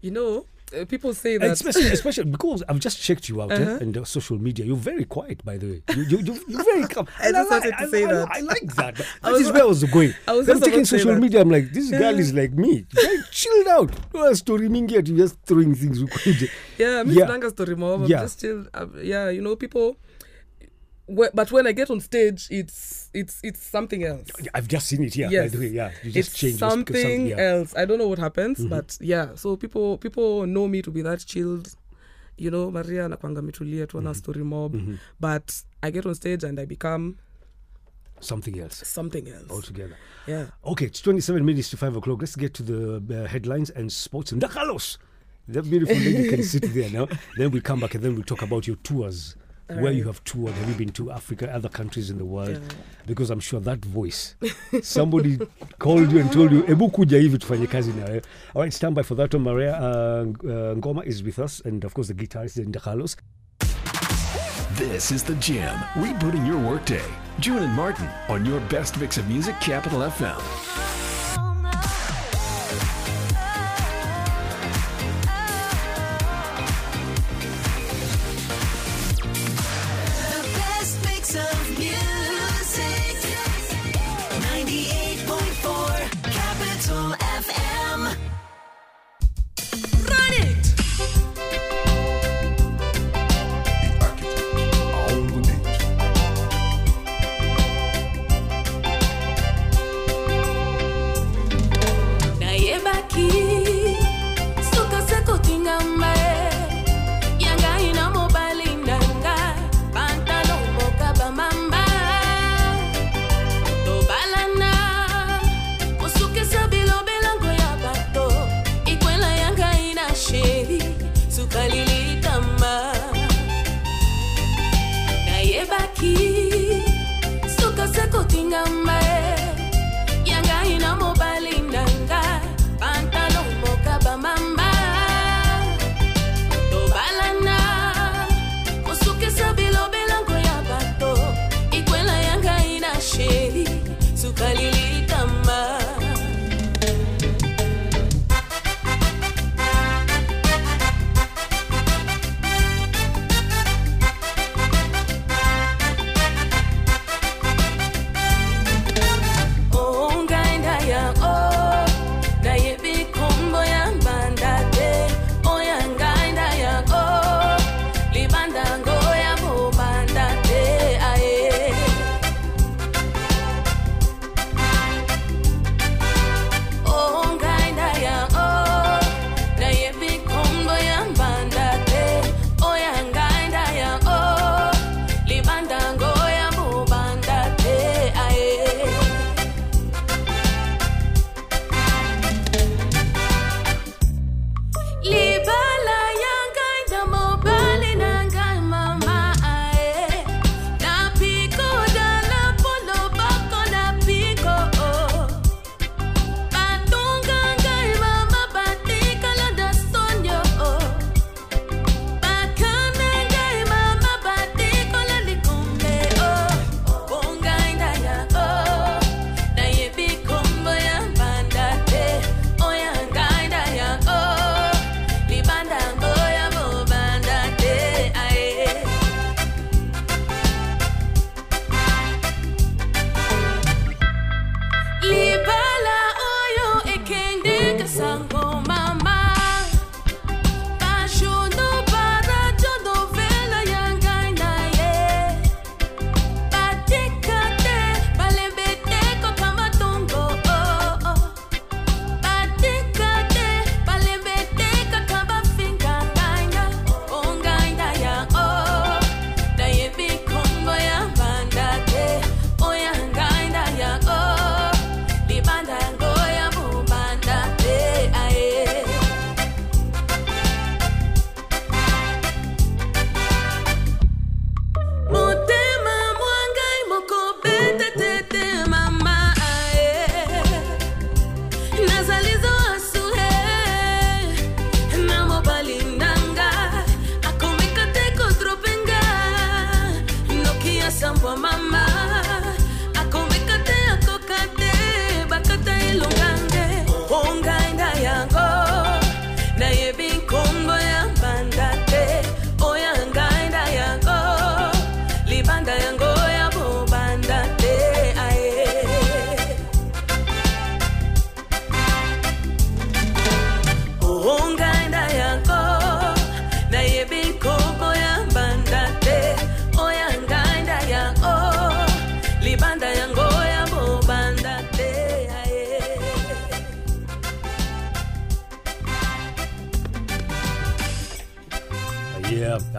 You 0.00 0.10
know, 0.10 0.46
uh, 0.74 0.84
people 0.86 1.14
say 1.14 1.36
that 1.38 1.50
especially, 1.50 1.88
especially 1.90 2.24
because 2.30 2.62
I've 2.68 2.78
just 2.78 3.00
checked 3.02 3.28
you 3.28 3.42
out 3.42 3.52
eh, 3.52 3.56
Uh-huh. 3.62 3.78
and 3.80 3.96
uh, 3.98 4.04
social 4.04 4.38
media. 4.38 4.64
You're 4.64 4.76
very 4.76 5.04
quiet, 5.04 5.44
by 5.44 5.56
the 5.58 5.66
way. 5.70 5.82
You, 5.96 6.02
you, 6.04 6.18
you, 6.18 6.44
you're 6.48 6.64
very 6.64 6.84
calm. 6.84 7.06
I 7.20 7.32
just 7.32 7.50
wanted 7.50 7.74
to 7.78 7.88
say 7.88 8.04
I, 8.04 8.12
that. 8.12 8.28
I 8.30 8.40
like 8.40 8.74
that. 8.76 8.98
Was- 9.22 9.40
is 9.40 9.52
where 9.52 9.62
I 9.62 9.66
was 9.66 9.84
going. 9.84 10.14
I 10.28 10.32
was 10.32 10.46
just 10.46 10.62
taking 10.62 10.80
about 10.80 10.86
to 10.86 10.86
say 10.86 10.98
social 10.98 11.16
media, 11.18 11.40
I'm 11.40 11.50
like, 11.50 11.72
this 11.72 11.90
girl 11.90 12.18
is 12.18 12.32
like 12.34 12.52
me. 12.52 12.86
Very 12.90 13.18
chilled 13.30 13.68
out. 13.68 13.90
No 14.14 14.32
story 14.34 14.68
mingi 14.68 14.98
ati 14.98 15.16
just 15.16 15.36
throwing 15.46 15.74
things. 15.74 15.98
yeah, 16.78 17.02
Miss 17.02 17.16
Yeah. 17.16 17.26
Nanga 17.26 17.50
story 17.50 17.76
mob. 17.76 18.02
I'm 18.02 18.06
Yeah. 18.08 18.22
just 18.22 18.38
still 18.38 18.66
uh, 18.74 18.86
yeah, 19.02 19.28
you 19.30 19.40
know, 19.42 19.56
people 19.56 19.96
but 21.08 21.50
when 21.52 21.66
I 21.66 21.72
get 21.72 21.90
on 21.90 22.00
stage, 22.00 22.48
it's 22.50 23.10
it's 23.12 23.40
it's 23.42 23.62
something 23.62 24.04
else. 24.04 24.28
I've 24.54 24.68
just 24.68 24.86
seen 24.86 25.02
it, 25.04 25.16
yeah. 25.16 25.28
Yes. 25.30 25.50
By 25.50 25.56
the 25.58 25.64
way, 25.64 25.72
yeah, 25.72 25.90
you 26.02 26.12
just 26.12 26.30
it's 26.30 26.38
change 26.38 26.58
something, 26.58 27.26
yeah. 27.28 27.36
else. 27.36 27.74
I 27.76 27.84
don't 27.84 27.98
know 27.98 28.08
what 28.08 28.18
happens, 28.18 28.58
mm-hmm. 28.58 28.68
but 28.68 28.96
yeah. 29.00 29.34
So 29.34 29.56
people 29.56 29.98
people 29.98 30.46
know 30.46 30.68
me 30.68 30.82
to 30.82 30.90
be 30.90 31.02
that 31.02 31.24
chilled, 31.26 31.74
you 32.36 32.50
know. 32.50 32.70
Maria 32.70 33.08
nakwanga 33.08 33.42
mitulia 33.42 33.88
tu 33.88 33.98
ana 33.98 34.10
mm-hmm. 34.10 34.18
story 34.18 34.44
mob, 34.44 34.74
mm-hmm. 34.74 34.94
but 35.20 35.62
I 35.82 35.90
get 35.90 36.06
on 36.06 36.14
stage 36.14 36.44
and 36.44 36.58
I 36.58 36.64
become 36.64 37.18
something 38.20 38.58
else. 38.58 38.86
Something 38.86 39.28
else 39.28 39.50
altogether. 39.50 39.96
Yeah. 40.26 40.46
Okay, 40.64 40.86
it's 40.86 41.00
twenty-seven 41.00 41.44
minutes 41.44 41.70
to 41.70 41.76
five 41.76 41.96
o'clock. 41.96 42.20
Let's 42.20 42.36
get 42.36 42.54
to 42.54 42.62
the 42.62 43.24
uh, 43.24 43.26
headlines 43.26 43.70
and 43.70 43.92
sports. 43.92 44.30
And 44.32 44.40
Carlos, 44.42 44.98
that 45.48 45.68
beautiful 45.68 45.96
lady 45.96 46.28
can 46.28 46.42
sit 46.44 46.72
there 46.72 46.90
now. 46.90 47.08
Then 47.36 47.50
we 47.50 47.60
come 47.60 47.80
back 47.80 47.94
and 47.96 48.04
then 48.04 48.14
we 48.14 48.22
talk 48.22 48.42
about 48.42 48.66
your 48.68 48.76
tours. 48.76 49.36
Where 49.68 49.92
you 49.92 50.04
have 50.04 50.22
toured, 50.24 50.52
have 50.54 50.68
you 50.68 50.74
been 50.74 50.90
to 50.90 51.10
Africa, 51.10 51.50
other 51.54 51.68
countries 51.68 52.10
in 52.10 52.18
the 52.18 52.24
world? 52.24 52.50
Yeah. 52.50 52.76
Because 53.06 53.30
I'm 53.30 53.40
sure 53.40 53.58
that 53.60 53.84
voice, 53.84 54.34
somebody 54.82 55.38
called 55.78 56.12
you 56.12 56.20
and 56.20 56.30
told 56.30 56.52
you, 56.52 56.62
ebu 56.64 56.90
kuja 56.90 57.18
hivi 57.18 57.38
tufanye 57.38 57.66
kazi 57.66 57.92
na. 57.92 58.20
All 58.54 58.62
right, 58.62 58.72
stand 58.72 58.94
by 58.94 59.02
for 59.02 59.14
that 59.14 59.32
one. 59.34 59.44
Maria 59.44 59.74
uh, 59.76 60.24
uh, 60.44 60.74
Ngoma 60.74 61.04
is 61.06 61.22
with 61.22 61.38
us, 61.38 61.60
and 61.64 61.84
of 61.84 61.94
course 61.94 62.08
the 62.08 62.14
guitarist 62.14 62.58
is 62.58 62.82
Carlos. 62.82 63.16
This 64.76 65.10
is 65.10 65.22
The 65.22 65.34
Jam, 65.36 65.78
rebooting 65.94 66.46
your 66.46 66.58
workday. 66.58 67.04
June 67.40 67.62
and 67.62 67.72
Martin 67.72 68.08
on 68.28 68.44
your 68.44 68.60
best 68.68 68.98
mix 68.98 69.18
of 69.18 69.28
music, 69.28 69.58
Capital 69.60 70.00
FM. 70.00 70.81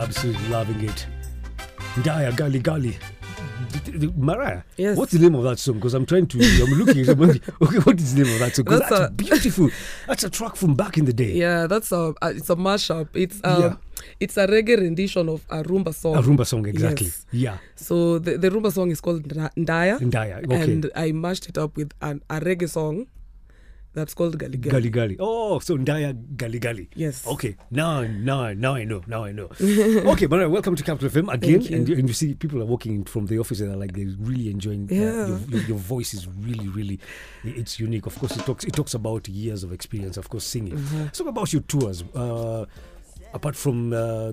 absolutely 0.03 0.47
loving 0.49 0.81
it. 0.83 1.07
Daya 2.03 2.31
Gali 2.31 2.61
Gali. 2.61 2.95
Mariah, 4.17 4.63
yes. 4.77 4.97
what's 4.97 5.11
the 5.13 5.19
name 5.19 5.35
of 5.35 5.43
that 5.43 5.59
song? 5.59 5.75
Because 5.75 5.93
I'm 5.93 6.05
trying 6.05 6.27
to, 6.27 6.37
I'm 6.39 6.73
looking. 6.73 7.07
okay, 7.09 7.77
what 7.85 7.99
is 7.99 8.15
the 8.15 8.23
name 8.23 8.33
of 8.33 8.39
that 8.39 8.55
song? 8.55 8.65
That's, 8.65 8.89
that's 8.89 9.09
a, 9.09 9.11
beautiful. 9.11 9.69
That's 10.07 10.23
a 10.23 10.29
track 10.29 10.55
from 10.55 10.75
back 10.75 10.97
in 10.97 11.05
the 11.05 11.13
day. 11.13 11.33
Yeah, 11.33 11.67
that's 11.67 11.91
a. 11.91 12.13
It's 12.23 12.49
a 12.49 12.55
mashup. 12.55 13.09
It's 13.13 13.39
a, 13.43 13.59
yeah. 13.59 14.03
it's 14.19 14.37
a 14.37 14.47
reggae 14.47 14.77
rendition 14.77 15.29
of 15.29 15.45
a 15.49 15.63
rumba 15.63 15.93
song. 15.93 16.15
A 16.15 16.21
rumba 16.21 16.45
song, 16.45 16.65
exactly. 16.67 17.07
Yes. 17.07 17.25
Yeah. 17.31 17.57
So 17.75 18.19
the, 18.19 18.37
the 18.37 18.49
rumba 18.49 18.71
song 18.71 18.91
is 18.91 18.99
called 19.01 19.23
Ndaya. 19.23 19.99
Ndaya. 19.99 20.43
Okay. 20.45 20.63
And 20.63 20.91
I 20.95 21.11
mashed 21.11 21.47
it 21.49 21.57
up 21.57 21.77
with 21.77 21.93
an, 22.01 22.21
a 22.29 22.39
reggae 22.39 22.69
song 22.69 23.07
that's 23.93 24.13
called 24.13 24.37
Gali 24.39 24.57
Gali. 24.59 24.71
Gali 24.71 24.91
Gali. 24.91 25.15
Oh, 25.19 25.59
so 25.59 25.77
Ndaya 25.77 26.13
Gali 26.35 26.59
Gali. 26.59 26.87
Yes. 26.95 27.25
Okay. 27.27 27.55
Now, 27.71 28.01
now, 28.01 28.51
now 28.53 28.75
I 28.75 28.83
know. 28.85 29.01
Now 29.07 29.23
I 29.25 29.31
know. 29.31 29.49
okay, 29.61 30.27
Mariah, 30.27 30.49
welcome 30.49 30.75
to 30.75 30.83
Capital 30.83 31.09
FM 31.09 31.31
again. 31.31 31.61
You. 31.61 31.75
And, 31.77 31.89
you, 31.89 31.95
and 31.97 32.07
you 32.07 32.13
see 32.13 32.33
people 32.33 32.61
are 32.61 32.65
walking 32.65 33.03
from 33.03 33.27
the 33.27 33.37
office 33.39 33.59
and 33.61 33.71
are 33.71 33.77
like 33.77 33.93
they're 33.93 34.13
really 34.19 34.49
enjoying. 34.49 34.87
uh, 34.91 34.95
Yeah. 34.95 35.27
your, 35.27 35.37
your, 35.49 35.61
your 35.69 35.77
voice 35.77 36.13
is 36.13 36.27
really, 36.27 36.67
really, 36.69 36.99
it's 37.43 37.79
unique. 37.79 38.05
Of 38.07 38.17
course, 38.17 38.35
it 38.35 38.45
talks. 38.45 38.63
It 38.63 38.73
talks 38.73 38.93
about 38.93 39.27
years 39.27 39.63
of 39.63 39.71
experience. 39.71 40.17
Of 40.17 40.29
course, 40.29 40.43
singing. 40.45 40.73
Mm-hmm. 40.77 41.07
Talk 41.07 41.27
about 41.27 41.53
your 41.53 41.61
tours. 41.63 42.03
Uh, 42.15 42.65
apart 43.33 43.55
from 43.55 43.93
uh, 43.93 44.31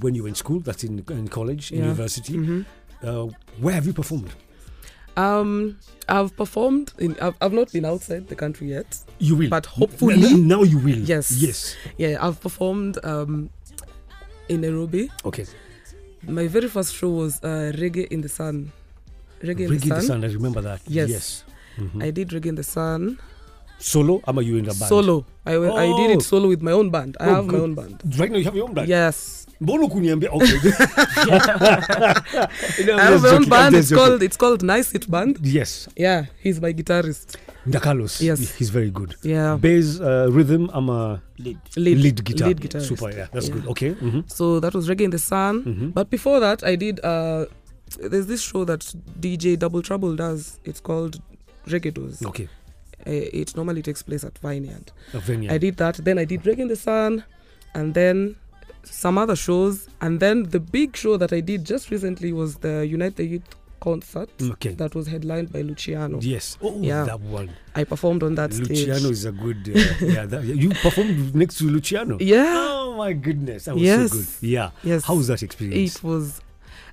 when 0.00 0.14
you 0.14 0.22
were 0.22 0.28
in 0.28 0.34
school, 0.34 0.60
that's 0.60 0.82
in, 0.84 1.04
in 1.10 1.28
college, 1.28 1.70
Yeah. 1.70 1.82
university. 1.82 2.34
Mhm. 2.34 2.64
Uh, 3.02 3.26
where 3.60 3.74
have 3.74 3.86
you 3.86 3.92
performed? 3.92 4.32
Um, 5.16 5.76
I've 6.08 6.36
performed 6.36 6.92
in. 6.98 7.16
I've, 7.20 7.34
I've 7.40 7.52
not 7.52 7.72
been 7.72 7.84
outside 7.84 8.28
the 8.28 8.34
country 8.36 8.68
yet. 8.70 8.98
You 9.18 9.36
will, 9.36 9.48
But 9.50 9.66
hopefully- 9.66 10.14
n- 10.26 10.48
now 10.48 10.62
you 10.62 10.78
will. 10.78 10.98
Yes. 10.98 11.30
Yes. 11.40 11.76
Yeah, 11.98 12.18
I've 12.20 12.40
performed 12.40 12.98
um 13.04 13.50
in 14.48 14.60
Nairobi. 14.60 15.10
Okay. 15.24 15.46
My 16.26 16.46
very 16.48 16.68
first 16.68 16.94
show 16.94 17.10
was 17.10 17.38
uh, 17.44 17.72
Reggae 17.76 18.06
in 18.08 18.20
the 18.22 18.28
Sun. 18.28 18.72
Reggae, 19.42 19.60
in 19.66 19.70
Reggae 19.70 19.80
the 19.80 19.88
Sun. 19.88 19.98
the 20.00 20.02
Sun. 20.06 20.24
I 20.24 20.28
remember 20.32 20.60
that. 20.62 20.80
Yes. 20.86 21.08
Yes. 21.10 21.44
Mhm. 21.78 22.02
I 22.02 22.10
did 22.10 22.28
Reggae 22.30 22.46
in 22.46 22.54
the 22.56 22.62
Sun 22.64 23.18
Solo? 23.84 24.20
Am 24.26 24.38
you 24.42 24.56
in 24.56 24.64
a 24.64 24.74
band? 24.74 24.88
solo. 24.88 25.24
I, 25.46 25.52
w- 25.60 25.72
I 25.72 25.86
did 26.00 26.10
Oh. 26.10 26.18
it 26.18 26.22
solo 26.22 26.48
with 26.48 26.62
my 26.62 26.72
own 26.72 26.88
band. 26.90 27.16
I 27.20 27.28
Oh, 27.28 27.34
have 27.36 27.46
my 27.46 27.58
own 27.58 27.74
band. 27.74 28.00
Right 28.18 28.30
now 28.32 28.38
you 28.38 28.44
have 28.44 28.56
your 28.56 28.66
own 28.68 28.74
band. 28.74 28.88
Yes, 28.88 29.46
Mbona 29.60 29.88
kuniambia? 29.88 30.28
Okay. 30.32 30.58
No, 32.86 32.94
I'm 32.94 32.98
I 32.98 33.04
have 33.04 33.22
my 33.22 33.28
own 33.30 33.48
band. 33.48 33.74
It's 33.76 33.88
joking. 33.90 34.04
called 34.04 34.22
it's 34.22 34.36
called 34.36 34.62
Nice 34.62 34.94
It 34.94 35.10
Band. 35.10 35.38
Yes. 35.42 35.88
Yeah, 35.96 36.26
he's 36.42 36.60
my 36.60 36.72
guitarist. 36.72 37.36
Ndakalos. 37.66 38.20
Yes. 38.20 38.54
He's 38.58 38.70
very 38.70 38.90
good. 38.90 39.14
Yeah, 39.22 39.56
Bass, 39.56 40.00
uh, 40.00 40.28
rhythm, 40.30 40.70
I'm 40.72 40.88
a 40.90 41.22
Lead. 41.38 41.58
lead 41.76 41.98
lead, 41.98 42.24
guitar. 42.24 42.48
lead 42.48 42.60
guitarist. 42.60 42.88
Super, 42.88 43.10
yeah. 43.10 43.26
That's 43.32 43.48
Yeah. 43.48 43.54
good. 43.54 43.66
Okay. 43.68 43.90
hmm 43.92 44.20
So 44.26 44.60
that 44.60 44.74
was 44.74 44.88
Reggae 44.88 45.04
in 45.04 45.10
the 45.10 45.18
Sun. 45.18 45.62
hmm 45.62 45.88
But 45.90 46.10
before 46.10 46.40
that, 46.40 46.62
I 46.64 46.74
did. 46.76 47.00
Uh, 47.04 47.46
there's 48.10 48.26
this 48.26 48.42
show 48.42 48.64
that 48.64 48.80
DJ 49.20 49.56
Double 49.58 49.82
Trouble 49.82 50.16
does. 50.16 50.58
It's 50.64 50.80
called 50.80 51.20
Reggae 51.68 51.92
Doors. 51.94 52.22
Okay. 52.24 52.48
Uh, 53.06 53.10
it 53.10 53.54
normally 53.56 53.82
takes 53.82 54.02
place 54.02 54.24
at 54.24 54.38
Vineyard. 54.38 54.92
A 55.12 55.18
venue. 55.20 55.50
I 55.50 55.58
did 55.58 55.76
that. 55.76 55.96
Then 55.96 56.18
I 56.18 56.24
did 56.24 56.46
in 56.46 56.68
the 56.68 56.76
Sun, 56.76 57.24
and 57.74 57.94
then 57.94 58.36
some 58.82 59.18
other 59.18 59.36
shows. 59.36 59.88
And 60.00 60.20
then 60.20 60.44
the 60.44 60.60
big 60.60 60.96
show 60.96 61.16
that 61.16 61.32
I 61.32 61.40
did 61.40 61.64
just 61.64 61.90
recently 61.90 62.32
was 62.32 62.56
the 62.56 62.86
Unite 62.86 63.16
the 63.16 63.24
Youth 63.24 63.42
concert 63.80 64.30
Okay. 64.40 64.70
that 64.74 64.94
was 64.94 65.06
headlined 65.08 65.52
by 65.52 65.60
Luciano. 65.60 66.18
Yes. 66.22 66.56
Oh, 66.62 66.80
Yeah. 66.80 67.04
that 67.04 67.20
one. 67.20 67.50
I 67.74 67.84
performed 67.84 68.22
on 68.22 68.34
that 68.36 68.50
Luciano 68.52 68.64
stage. 68.74 68.86
Luciano 68.88 69.10
is 69.10 69.24
a 69.26 69.32
good. 69.32 69.68
Uh, 69.68 70.06
yeah. 70.06 70.24
That, 70.26 70.44
you 70.44 70.70
performed 70.70 71.34
next 71.34 71.58
to 71.58 71.64
Luciano. 71.64 72.16
Yeah. 72.18 72.54
Oh 72.56 72.96
my 72.96 73.12
goodness, 73.12 73.66
that 73.66 73.74
was 73.74 73.82
Yes. 73.82 74.10
so 74.10 74.16
good. 74.16 74.26
Yeah. 74.40 74.70
Yes. 74.82 75.04
How 75.04 75.14
was 75.14 75.26
that 75.26 75.42
experience? 75.42 75.96
It 75.96 76.02
was. 76.02 76.40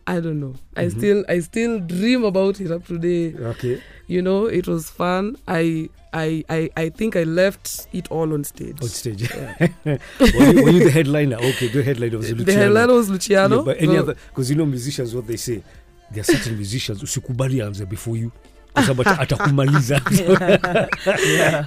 I 0.07 0.19
don't 0.19 0.39
know. 0.39 0.53
I 0.75 0.85
Mhm. 0.85 0.91
still 0.97 1.25
I 1.29 1.39
still 1.41 1.79
dream 1.79 2.23
about 2.25 2.59
it 2.61 2.71
up 2.71 2.85
today. 2.87 3.33
Okay. 3.39 3.79
You 4.07 4.21
know, 4.21 4.45
it 4.45 4.67
was 4.67 4.89
fun. 4.89 5.35
I 5.47 5.89
I 6.13 6.43
I, 6.49 6.69
I 6.75 6.89
think 6.89 7.15
I 7.15 7.23
left 7.23 7.87
it 7.93 8.07
all 8.11 8.33
on 8.33 8.43
stage. 8.43 8.81
On 8.81 8.89
stage. 8.89 9.21
Yeah. 9.21 9.67
were, 9.85 10.53
you, 10.53 10.63
were 10.63 10.71
you 10.71 10.83
the 10.83 10.91
headliner? 10.91 11.37
Okay, 11.37 11.67
the 11.69 11.83
headliner 11.83 12.17
was 12.17 12.29
Luciano. 12.31 12.45
the 12.45 12.53
headliner 12.53 12.93
was 12.93 13.09
Luciano. 13.09 13.57
Yeah, 13.57 13.63
but 13.65 13.77
any 13.81 13.93
so- 13.95 13.99
other 14.01 14.15
because 14.29 14.49
you 14.49 14.55
know 14.57 14.65
musicians 14.65 15.13
what 15.15 15.27
they 15.27 15.37
say 15.37 15.63
there 16.11 16.21
are 16.21 16.25
certain 16.35 16.57
musicians 16.57 17.03
usikubali 17.03 17.61
aanze 17.61 17.85
before 17.85 18.17
you 18.19 18.31
kwa 18.73 18.83
sababu 18.83 19.01
ata- 19.09 19.19
atakumaliza 19.19 20.01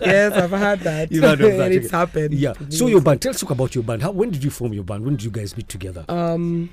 yes, 0.04 0.32
I've 0.34 0.50
had 0.58 0.80
that. 0.80 1.12
You've 1.12 1.24
heard 1.24 1.40
of 1.40 1.50
that, 1.56 1.60
and 1.66 1.74
it's 1.74 1.86
okay. 1.86 1.96
happened. 1.96 2.34
yeah 2.34 2.54
so 2.68 2.88
your 2.88 3.00
band 3.00 3.20
tell 3.20 3.30
us 3.34 3.42
about 3.42 3.74
your 3.74 3.84
band 3.84 4.02
how 4.02 4.10
when 4.10 4.30
did 4.30 4.44
you 4.44 4.50
form 4.50 4.72
your 4.72 4.84
band 4.84 5.04
when 5.04 5.16
did 5.16 5.24
you 5.24 5.30
guys 5.30 5.56
meet 5.56 5.68
together 5.68 6.04
um 6.08 6.68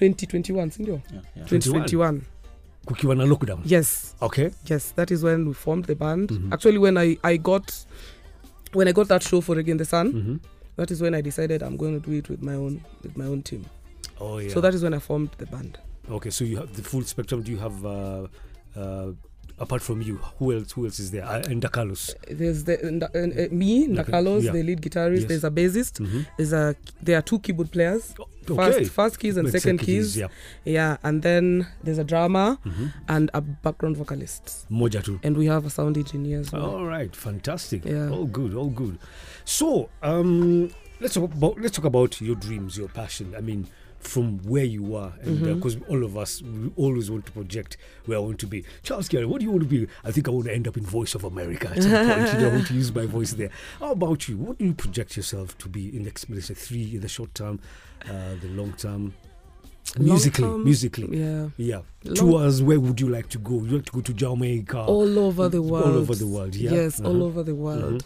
2021, 0.00 0.70
sindio? 0.70 1.00
Yeah, 1.12 1.22
yeah. 1.36 1.48
2021. 1.48 2.20
kukiwa 2.84 3.14
na 3.14 3.24
lockdown 3.24 3.60
Yes, 3.64 4.16
okay 4.20 4.50
yes, 4.70 4.94
that 4.94 5.10
is 5.10 5.22
when 5.22 5.48
we 5.48 5.54
formed 5.54 5.84
the 5.86 5.94
band. 5.94 6.30
Mhm. 6.32 6.52
Actually, 6.52 6.78
when 6.78 6.96
I 6.96 7.18
I 7.22 7.38
got 7.38 7.72
when 8.72 8.88
I 8.88 8.92
got 8.92 9.08
that 9.08 9.22
show 9.22 9.40
for 9.40 9.58
again 9.58 9.78
the 9.78 9.84
Sun, 9.84 10.10
hmm 10.12 10.36
that 10.76 10.90
is 10.90 11.00
when 11.02 11.14
I 11.14 11.22
decided 11.22 11.62
I'm 11.62 11.76
going 11.76 12.00
to 12.00 12.10
do 12.10 12.16
it 12.16 12.28
with 12.30 12.42
my 12.42 12.54
own 12.54 12.80
with 13.02 13.16
my 13.16 13.26
own 13.26 13.42
team. 13.42 13.64
oh 14.20 14.38
yeah 14.40 14.52
So 14.54 14.60
that 14.60 14.74
is 14.74 14.82
when 14.82 14.94
I 14.94 14.98
formed 14.98 15.30
the 15.38 15.46
band. 15.46 15.78
okay 16.10 16.30
so 16.30 16.44
you 16.44 16.56
have 16.56 16.72
the 16.76 16.82
full 16.82 17.02
spectrum 17.04 17.42
do 17.42 17.52
you 17.52 17.58
have 17.58 17.84
uh, 17.84 18.26
uh, 18.76 19.12
apart 19.60 19.82
from 19.82 20.02
you 20.02 20.16
who 20.38 20.52
else 20.52 20.72
who 20.72 20.84
else 20.86 20.98
is 20.98 21.10
there 21.10 21.24
uh, 21.24 21.42
and 21.48 21.62
Carlos 21.70 22.14
There's 22.28 22.64
the 22.64 22.76
uh, 22.82 23.18
uh, 23.18 23.54
me, 23.54 23.86
Ndakalos, 23.88 24.42
yeah. 24.44 24.52
the 24.52 24.62
lead 24.62 24.80
guitarist. 24.80 25.20
Yes. 25.20 25.28
There's 25.28 25.44
a 25.44 25.50
bassist. 25.50 26.00
mm-hmm. 26.00 26.22
There's 26.36 26.52
a 26.52 26.74
there 27.02 27.18
are 27.18 27.22
two 27.22 27.38
keyboard 27.38 27.70
players. 27.70 28.14
okay 28.18 28.56
First 28.56 28.90
first 28.90 29.18
keys 29.20 29.36
and 29.36 29.48
second 29.50 29.78
keys. 29.78 30.16
yeah 30.16 30.28
Yeah, 30.64 30.96
and 31.02 31.22
then 31.22 31.66
there's 31.84 31.98
a 31.98 32.04
drummer 32.04 32.56
mm-hmm. 32.64 32.86
and 33.08 33.30
a 33.34 33.40
background 33.40 33.96
vocalist. 33.96 34.66
moja 34.70 35.04
too. 35.04 35.20
And 35.22 35.36
we 35.36 35.46
have 35.46 35.66
a 35.66 35.70
sound 35.70 35.96
engineer 35.96 36.40
as 36.40 36.52
well. 36.52 36.64
All 36.76 36.86
right, 36.86 37.14
fantastic. 37.14 37.84
Yeah. 37.84 38.08
All 38.08 38.26
good, 38.26 38.54
all 38.54 38.70
good. 38.70 38.98
So, 39.44 39.90
um, 40.02 40.70
let's 41.00 41.14
talk 41.14 41.32
about 41.32 41.60
let's 41.60 41.76
talk 41.76 41.84
about 41.84 42.20
your 42.20 42.36
dreams, 42.36 42.76
your 42.76 42.88
passion. 42.88 43.34
I 43.36 43.40
mean, 43.40 43.68
from 44.00 44.38
where 44.44 44.64
you 44.64 44.96
are, 44.96 45.12
and 45.22 45.42
because 45.42 45.76
all 45.88 46.02
of 46.04 46.16
us 46.16 46.40
we 46.42 46.70
always 46.76 47.10
want 47.10 47.26
to 47.26 47.32
project 47.32 47.76
where 48.06 48.16
I 48.18 48.20
want 48.20 48.38
to 48.40 48.46
be. 48.46 48.64
Charles 48.82 49.08
Gary, 49.08 49.26
what 49.26 49.40
do 49.40 49.44
you 49.44 49.50
want 49.52 49.62
to 49.62 49.68
be? 49.68 49.86
I 50.04 50.10
think 50.10 50.26
I 50.26 50.30
want 50.30 50.46
to 50.46 50.54
end 50.54 50.66
up 50.66 50.76
in 50.76 50.84
Voice 50.84 51.14
of 51.14 51.24
America 51.24 51.68
at 51.70 51.82
some 51.82 51.92
point. 51.92 52.32
You 52.32 52.38
know, 52.40 52.50
I 52.50 52.54
want 52.54 52.66
to 52.68 52.74
use 52.74 52.94
my 52.94 53.06
voice 53.06 53.32
there. 53.34 53.50
How 53.78 53.92
about 53.92 54.26
you? 54.28 54.38
What 54.38 54.58
do 54.58 54.64
you 54.64 54.72
project 54.72 55.16
yourself 55.16 55.56
to 55.58 55.68
be 55.68 55.88
in 55.88 55.98
the 55.98 56.04
next, 56.04 56.30
let's 56.30 56.46
say, 56.46 56.54
three 56.54 56.94
in 56.94 57.00
the 57.02 57.08
short 57.08 57.34
term, 57.34 57.60
uh, 58.06 58.34
the 58.40 58.48
long 58.48 58.72
term, 58.72 59.12
musically, 59.98 60.44
Long-term, 60.44 60.64
musically? 60.64 61.18
Yeah. 61.18 61.48
Yeah. 61.58 61.80
Long- 62.04 62.16
Tours, 62.16 62.62
where 62.62 62.80
would 62.80 62.98
you 63.00 63.08
like 63.10 63.28
to 63.30 63.38
go? 63.38 63.62
You 63.62 63.76
like 63.76 63.84
to 63.86 63.92
go 63.92 64.00
to 64.00 64.12
Jamaica? 64.14 64.80
all 64.84 65.18
over 65.18 65.48
the 65.50 65.60
world. 65.60 65.84
All 65.86 65.98
over 65.98 66.14
the 66.14 66.26
world, 66.26 66.54
yeah. 66.56 66.70
Yes, 66.72 67.00
all 67.00 67.08
Uh-huh. 67.16 67.24
over 67.24 67.42
the 67.42 67.54
world. 67.54 68.04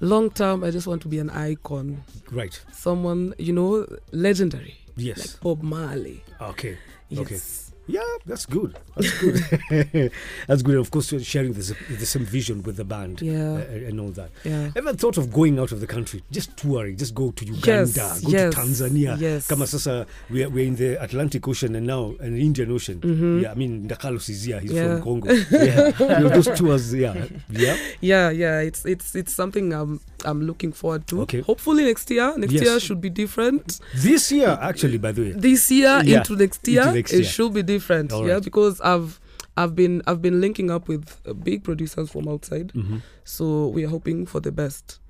Long 0.00 0.28
term, 0.30 0.64
I 0.64 0.70
just 0.70 0.86
want 0.86 1.00
to 1.02 1.08
be 1.08 1.18
an 1.18 1.30
icon. 1.30 2.02
Right. 2.30 2.60
Someone, 2.72 3.32
you 3.38 3.52
know, 3.54 3.86
legendary. 4.12 4.76
Yes. 4.96 5.18
Like 5.18 5.40
Bob 5.40 5.62
Marley. 5.62 6.22
Okay. 6.40 6.78
Yes. 7.08 7.20
Okay. 7.20 7.73
Yeah, 7.86 8.00
that's 8.24 8.46
good. 8.46 8.78
That's 8.96 9.18
good. 9.20 10.10
that's 10.46 10.62
good. 10.62 10.76
Of 10.76 10.90
course, 10.90 11.12
sharing 11.22 11.52
the, 11.52 11.76
the 11.90 12.06
same 12.06 12.24
vision 12.24 12.62
with 12.62 12.76
the 12.76 12.84
band 12.84 13.20
Yeah. 13.20 13.54
uh, 13.56 13.88
and 13.88 14.00
all 14.00 14.10
that. 14.12 14.30
Yeah. 14.44 14.70
Ever 14.74 14.94
thought 14.94 15.18
of 15.18 15.32
going 15.32 15.58
out 15.58 15.70
of 15.72 15.80
the 15.80 15.86
country, 15.86 16.22
just 16.30 16.56
touring, 16.56 16.96
just 16.96 17.14
go 17.14 17.30
to 17.32 17.44
Uganda, 17.44 17.90
Yes, 17.94 18.20
go 18.22 18.30
yes, 18.30 18.54
to 18.54 18.60
Tanzania? 18.60 19.20
yes. 19.20 19.46
Kama 19.48 19.66
sasa 19.66 20.06
we're, 20.30 20.48
we're 20.48 20.66
in 20.66 20.76
the 20.76 21.02
Atlantic 21.02 21.46
Ocean 21.46 21.74
and 21.76 21.86
now 21.86 22.14
an 22.20 22.36
Indian 22.38 22.70
Ocean. 22.72 23.00
Mhm. 23.00 23.42
Yeah, 23.42 23.52
I 23.52 23.54
mean 23.54 23.86
Ndakalos 23.88 24.30
is 24.30 24.44
here. 24.44 24.60
He's 24.60 24.72
Yeah. 24.72 24.96
from 25.00 25.02
Congo. 25.20 25.34
Yeah, 25.50 25.92
you 25.98 26.06
know, 26.24 26.28
those 26.30 26.48
tours. 26.58 26.94
Yeah, 26.94 27.26
yeah. 27.50 27.76
Yeah, 28.00 28.30
yeah, 28.30 28.60
it's 28.60 28.84
it's 28.86 29.14
it's 29.14 29.32
something 29.34 29.72
I'm 29.74 30.00
I'm 30.24 30.40
looking 30.46 30.72
forward 30.72 31.06
to. 31.08 31.20
Okay. 31.22 31.40
Hopefully 31.42 31.84
next 31.84 32.10
year. 32.10 32.32
Next 32.38 32.52
Yes. 32.54 32.62
year 32.64 32.80
should 32.80 33.00
be 33.00 33.10
different. 33.10 33.78
This 33.94 34.32
year, 34.32 34.56
actually, 34.60 34.96
by 34.98 35.12
the 35.12 35.20
way. 35.22 35.32
This 35.32 35.70
year 35.70 36.00
Yeah, 36.02 36.18
into 36.24 36.34
next 36.36 36.66
year, 36.66 36.82
into 36.82 36.94
next 36.94 37.12
it 37.12 37.24
should 37.24 37.52
be 37.52 37.60
different. 37.62 37.73
All 38.12 38.26
Yeah, 38.26 38.34
right. 38.34 38.42
because 38.44 38.80
I've 38.80 39.20
I've 39.56 39.74
been 39.74 40.02
I've 40.06 40.20
been 40.20 40.40
linking 40.40 40.70
up 40.70 40.88
with 40.88 41.20
uh, 41.26 41.32
big 41.32 41.62
producers 41.64 42.10
from 42.10 42.28
outside, 42.28 42.72
Mhm. 42.74 43.00
so 43.24 43.68
we 43.68 43.84
are 43.84 43.88
hoping 43.90 44.26
for 44.26 44.40
the 44.40 44.50
best. 44.52 45.00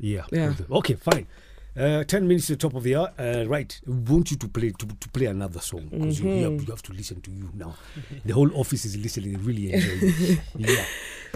Yeah. 0.00 0.24
Yeah. 0.32 0.54
Okay, 0.70 0.94
fine. 0.94 1.26
Uh, 1.74 2.04
ten 2.04 2.28
minutes 2.28 2.46
to 2.48 2.52
the 2.52 2.58
top 2.58 2.74
of 2.74 2.82
the 2.82 2.94
hour. 2.96 3.10
Uh, 3.18 3.44
right, 3.48 3.80
we 3.86 3.94
want 3.94 4.30
you 4.30 4.36
to 4.36 4.46
play 4.48 4.70
to, 4.70 4.86
to 4.86 5.08
play 5.08 5.26
another 5.26 5.58
song 5.60 5.88
because 5.90 6.20
you, 6.20 6.28
you, 6.30 6.44
have, 6.44 6.60
you 6.62 6.70
have 6.70 6.82
to 6.82 6.92
listen 6.92 7.20
to 7.22 7.30
you 7.30 7.48
now. 7.54 7.74
The 8.26 8.34
whole 8.34 8.50
office 8.54 8.84
is 8.84 8.96
listening. 8.96 9.32
They 9.32 9.38
really 9.38 9.72
enjoy. 9.72 10.38
Yeah. 10.58 10.84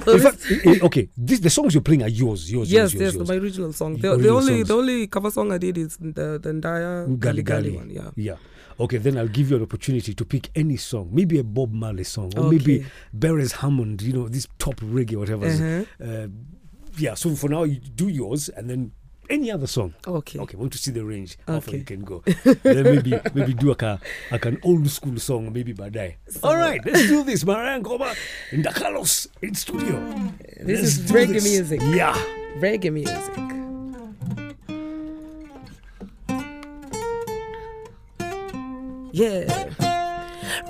So 0.05 0.12
In 0.12 0.20
fact, 0.20 0.44
eh, 0.50 0.61
eh, 0.72 0.79
okay, 0.83 1.09
this 1.16 1.40
the 1.40 1.48
songs 1.48 1.72
you're 1.72 1.83
playing 1.83 2.02
are 2.02 2.09
yours. 2.11 2.52
Yours. 2.52 2.70
yes, 2.70 2.92
yours, 2.92 3.00
yes, 3.02 3.14
yours, 3.14 3.29
my 3.29 3.37
original 3.37 3.72
song. 3.72 3.96
The 3.96 4.11
The, 4.11 4.16
the 4.24 4.29
only 4.29 4.57
songs. 4.59 4.68
the 4.68 4.74
only 4.76 5.07
cover 5.07 5.31
song 5.31 5.52
I 5.52 5.59
did 5.59 5.79
is 5.79 5.96
the 5.96 6.38
the 6.38 6.50
entire 6.50 7.07
Gali 7.09 7.42
Gali 7.42 7.42
Gali. 7.42 7.74
one. 7.76 7.90
Yeah. 7.90 8.11
Yeah. 8.14 8.37
Okay, 8.78 8.98
then 8.98 9.16
I'll 9.18 9.28
give 9.28 9.50
you 9.50 9.56
an 9.56 9.62
opportunity 9.62 10.12
to 10.14 10.24
pick 10.24 10.50
any 10.54 10.76
song, 10.76 11.08
maybe 11.12 11.38
a 11.38 11.44
Bob 11.44 11.72
Marley 11.72 12.04
song, 12.04 12.32
or 12.36 12.50
maybe 12.50 12.80
Okay. 12.80 12.86
Beres 13.16 13.52
Hammond. 13.52 14.02
You 14.02 14.12
know, 14.12 14.28
this 14.28 14.46
top 14.58 14.76
reggae, 14.76 15.16
whatever. 15.16 15.46
Uh-huh. 15.46 15.84
Uh, 16.04 16.26
yeah. 16.98 17.14
So 17.14 17.34
for 17.34 17.48
now, 17.48 17.64
you 17.64 17.76
do 17.80 18.08
yours, 18.08 18.48
and 18.50 18.68
then 18.68 18.92
any 19.28 19.50
other 19.50 19.66
song. 19.66 19.94
Okay. 20.06 20.38
Okay, 20.38 20.56
want 20.56 20.72
to 20.72 20.78
see 20.78 20.90
the 20.92 21.04
range. 21.04 21.36
How 21.48 21.58
far 21.60 21.68
Okay. 21.70 21.78
you 21.78 21.84
can 21.84 22.04
go. 22.04 22.22
then 22.62 22.84
maybe 22.84 23.18
maybe 23.34 23.54
do 23.54 23.70
like, 23.70 23.82
a, 23.82 23.98
like 24.30 24.44
an 24.44 24.58
old 24.62 24.88
school 24.90 25.18
song, 25.18 25.53
maybe 25.53 25.72
Badai. 25.74 26.14
All 26.42 26.57
right, 26.57 26.80
let's 26.84 27.09
do 27.09 27.24
this. 27.24 27.44
Mariah 27.44 27.80
Ngoma 27.80 28.14
in 28.53 28.62
Da 28.62 28.72
Carlos 28.72 29.26
in 29.42 29.55
studio. 29.55 29.98
This 30.61 30.80
Let's 30.82 30.82
is 30.98 31.11
reggae 31.11 31.32
this. 31.32 31.44
music. 31.44 31.80
Yeah. 31.82 32.14
Reggae 32.59 32.92
music. 32.92 33.45
Yeah. 39.16 39.65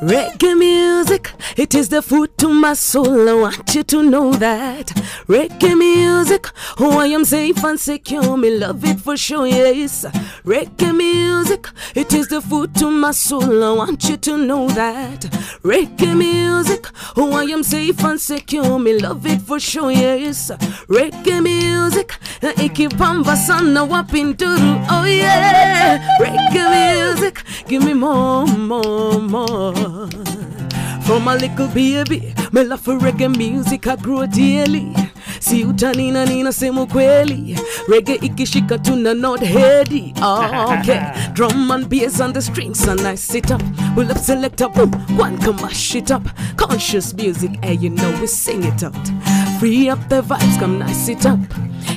Reggae 0.03 0.55
music, 0.59 1.33
it 1.57 1.75
is 1.75 1.89
the 1.89 2.03
food 2.03 2.37
to 2.39 2.49
my 2.53 2.75
soul. 2.75 3.29
I 3.29 3.33
want 3.33 3.75
you 3.75 3.83
to 3.85 4.03
know 4.03 4.31
that. 4.35 4.89
Reggae 5.27 5.77
music, 5.77 6.49
oh, 6.79 6.99
I 6.99 7.07
am 7.07 7.25
safe 7.25 7.65
and 7.65 7.81
secure. 7.81 8.37
Me 8.37 8.51
love 8.59 8.85
it 8.85 9.01
for 9.01 9.17
sure, 9.17 9.47
yes. 9.47 10.05
Reggae 10.45 10.95
music, 10.95 11.69
it 11.95 12.13
is 12.13 12.29
the 12.29 12.43
food 12.43 12.75
to 12.77 12.91
my 12.91 13.11
soul. 13.13 13.65
I 13.65 13.73
want 13.73 14.05
you 14.09 14.19
to 14.19 14.37
know 14.37 14.69
that. 14.69 15.21
Reggae 15.65 16.15
music, 16.17 16.87
oh, 17.17 17.33
I 17.33 17.45
am 17.45 17.63
safe 17.63 18.05
and 18.05 18.21
secure. 18.21 18.79
Me 18.79 18.99
love 19.01 19.25
it 19.27 19.41
for 19.41 19.59
sure, 19.59 19.91
yes. 19.91 20.51
Reggae 20.89 21.43
music, 21.43 22.13
na 22.43 22.53
ikipamba 22.55 23.35
sana 23.37 23.83
wapinduru, 23.85 24.87
oh 24.91 25.05
yeah. 25.05 26.19
Reggae 26.21 27.15
music, 27.15 27.43
give 27.67 27.83
me 27.83 27.95
more, 27.95 28.47
more, 28.47 29.19
more. 29.21 29.96
From 29.97 31.27
a 31.27 31.37
little 31.37 31.69
baby, 31.69 32.35
me 32.53 32.65
love 32.65 32.83
for 32.83 32.99
reggae 32.99 33.35
music, 33.35 33.87
I 33.87 33.97
grow 33.97 34.27
daily. 34.27 34.95
Si 35.41 35.65
utanina 35.65 36.27
nina 36.27 36.53
semu 36.53 36.87
kweli 36.87 37.59
Reggae 37.89 38.15
ikishika 38.15 38.79
tuna 38.79 39.15
not 39.15 39.41
heady 39.41 40.13
Okay 40.23 41.01
Drum 41.33 41.71
and 41.71 41.89
bass 41.89 42.21
on 42.21 42.33
the 42.33 42.43
strings 42.43 42.87
and 42.87 43.01
I 43.01 43.15
sit 43.15 43.51
up. 43.51 43.63
Pull 43.95 44.11
up 44.11 44.19
selector 44.19 44.69
boom 44.69 44.91
One 45.17 45.39
come 45.39 45.57
mash 45.57 45.95
it 45.95 46.11
up. 46.11 46.29
Conscious 46.57 47.15
music 47.15 47.65
hey 47.65 47.75
you 47.75 47.91
know 47.91 48.11
we 48.21 48.27
sing 48.27 48.65
it 48.65 48.83
out 48.83 49.46
Free 49.59 49.89
up 49.89 50.09
the 50.09 50.23
vibes 50.23 50.59
come 50.59 50.79
nice 50.79 51.09
it 51.09 51.25
up 51.25 51.39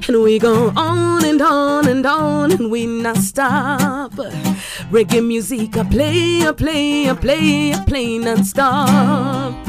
And 0.07 0.23
we 0.23 0.39
go 0.39 0.71
on 0.75 1.25
and 1.25 1.41
on 1.41 1.87
and 1.87 2.05
on 2.05 2.51
and 2.51 2.71
we 2.71 2.85
not 2.85 3.17
stop 3.17 4.11
Reggae 4.91 5.25
music 5.25 5.75
I 5.75 5.83
play, 5.83 6.47
I 6.47 6.51
play, 6.53 7.09
I 7.09 7.13
play, 7.13 7.73
I 7.73 7.83
play 7.85 8.17
non-stop 8.17 9.65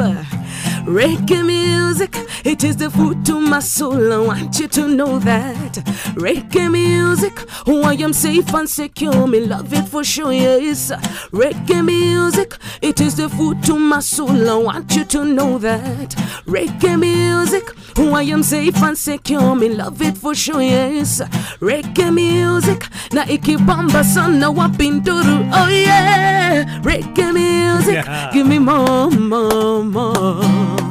Reggae 0.84 1.44
music, 1.44 2.16
it 2.44 2.64
is 2.64 2.76
the 2.76 2.90
food 2.90 3.24
to 3.26 3.38
my 3.38 3.60
soul. 3.60 4.12
I 4.12 4.18
want 4.18 4.58
you 4.58 4.66
to 4.68 4.88
know 4.88 5.18
that. 5.20 5.74
Reggae 6.16 6.70
music, 6.70 7.38
oh, 7.66 7.82
I 7.82 7.92
am 7.94 8.12
safe 8.12 8.52
and 8.54 8.68
secure. 8.68 9.26
Me 9.26 9.40
love 9.40 9.72
it 9.72 9.86
for 9.86 10.02
sure, 10.02 10.32
yes. 10.32 10.90
Reggae 11.32 11.84
music, 11.84 12.54
it 13.00 13.06
is 13.06 13.14
the 13.16 13.28
food 13.30 13.62
to 13.64 13.78
my 13.78 14.00
soul. 14.00 14.50
I 14.50 14.54
want 14.56 14.94
you 14.94 15.04
to 15.04 15.24
know 15.24 15.58
that. 15.58 16.10
Reggae 16.46 16.98
music, 16.98 17.64
oh, 17.96 18.12
I 18.12 18.22
am 18.24 18.42
safe 18.42 18.76
and 18.82 18.96
secure. 18.96 19.54
Me 19.54 19.70
love 19.70 20.02
it 20.02 20.18
for 20.18 20.34
sure, 20.34 20.60
yes. 20.60 21.20
Reggae 21.60 22.12
music, 22.12 22.86
na 23.12 23.24
ikibamba 23.24 24.04
sana 24.04 24.50
wapinduru, 24.50 25.48
oh 25.52 25.68
yeah. 25.68 26.64
Reggae 26.82 27.32
music, 27.32 27.94
Yeah. 28.04 28.30
give 28.32 28.46
me 28.46 28.58
more, 28.58 29.10
more, 29.10 29.82
more. 29.84 30.89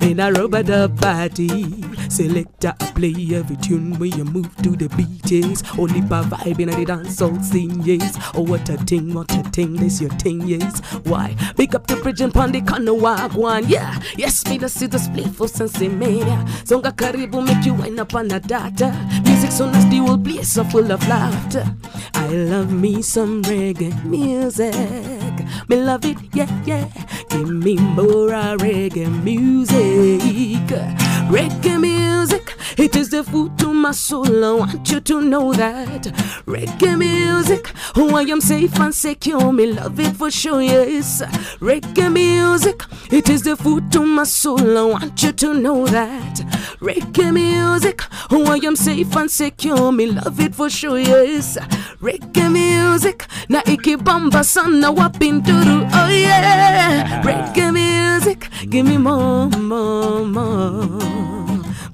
In 0.00 0.20
a 0.20 0.32
rubber 0.32 0.62
dub 0.62 1.00
party, 1.00 1.82
selector 2.08 2.72
play 2.94 3.14
every 3.34 3.56
tune 3.56 3.98
when 3.98 4.12
you 4.12 4.24
move 4.24 4.54
to 4.62 4.70
the 4.70 4.88
beat, 4.96 5.30
yes. 5.30 5.62
Only 5.78 6.00
by 6.00 6.22
vibing 6.22 6.72
at 6.72 6.78
the 6.78 6.84
dance 6.84 7.20
all 7.20 7.38
scene, 7.42 7.82
yes. 7.82 8.16
Oh, 8.34 8.42
what 8.42 8.68
a 8.68 8.76
thing, 8.78 9.12
what 9.12 9.30
a 9.32 9.42
thing, 9.50 9.74
this 9.74 10.00
your 10.00 10.10
thing, 10.10 10.40
yes. 10.46 10.80
Why? 11.04 11.36
Pick 11.56 11.74
up 11.74 11.86
the 11.86 11.96
bridge 11.96 12.20
and 12.20 12.32
pound 12.32 12.54
the 12.54 12.62
corner 12.62 12.94
walk 12.94 13.34
one, 13.34 13.68
yeah. 13.68 14.00
Yes, 14.16 14.46
me 14.46 14.58
the 14.58 14.68
see 14.68 14.86
the 14.86 14.98
split 14.98 15.28
for 15.28 15.46
sense 15.46 15.78
mania. 15.80 16.44
Songa 16.64 16.90
karibu 16.90 17.44
make 17.46 17.64
you 17.64 17.74
wind 17.74 18.00
up 18.00 18.14
on 18.14 18.28
the 18.28 18.40
data. 18.40 18.92
Music 19.24 19.52
so 19.52 19.70
nasty 19.70 20.00
will 20.00 20.16
be 20.16 20.42
so 20.42 20.64
full 20.64 20.90
of 20.90 21.06
laughter. 21.08 21.64
I 22.14 22.28
love 22.28 22.72
me 22.72 23.02
some 23.02 23.42
reggae 23.42 24.04
music. 24.04 25.27
Me 25.68 25.76
love 25.76 26.04
it, 26.04 26.18
yeah, 26.32 26.50
yeah. 26.64 26.88
Give 27.30 27.48
me 27.48 27.76
more 27.76 28.28
reggae 28.58 29.08
music. 29.22 30.62
Reggae 31.30 31.80
music, 31.80 32.54
it 32.76 32.96
is 32.96 33.10
the 33.10 33.22
food 33.24 33.58
to 33.58 33.72
my 33.72 33.92
soul. 33.92 34.44
I 34.44 34.52
want 34.52 34.90
you 34.90 35.00
to 35.00 35.20
know 35.20 35.52
that. 35.52 36.02
Reggae 36.46 36.98
music, 36.98 37.70
oh, 37.96 38.14
I 38.16 38.22
am 38.22 38.40
safe 38.40 38.78
and 38.80 38.94
secure. 38.94 39.52
Me 39.52 39.66
love 39.72 39.98
it 40.00 40.16
for 40.16 40.30
sure, 40.30 40.62
yes. 40.62 41.22
Reggae 41.60 42.12
music, 42.12 42.82
it 43.12 43.28
is 43.28 43.42
the 43.42 43.56
food 43.56 43.90
to 43.92 44.04
my 44.04 44.24
soul. 44.24 44.78
I 44.78 44.82
want 44.84 45.22
you 45.22 45.32
to 45.32 45.54
know 45.54 45.86
that. 45.86 46.36
Reggae 46.80 47.32
music, 47.32 48.02
oh, 48.30 48.44
I 48.52 48.56
am 48.66 48.76
safe 48.76 49.14
and 49.16 49.30
secure. 49.30 49.92
Me 49.92 50.06
love 50.06 50.40
it 50.40 50.54
for 50.54 50.70
sure, 50.70 50.98
yes. 50.98 51.56
Reggae 52.00 52.50
music, 52.50 53.26
na 53.48 53.62
ikibamba 53.64 54.44
sana 54.44 54.90
wapinduru, 54.90 55.88
oh 55.92 56.08
yeah. 56.08 57.22
Reggae 57.24 57.72
music, 57.72 58.48
give 58.68 58.86
me 58.86 58.96
more, 58.98 59.48
more, 59.50 60.24
more, 60.24 60.84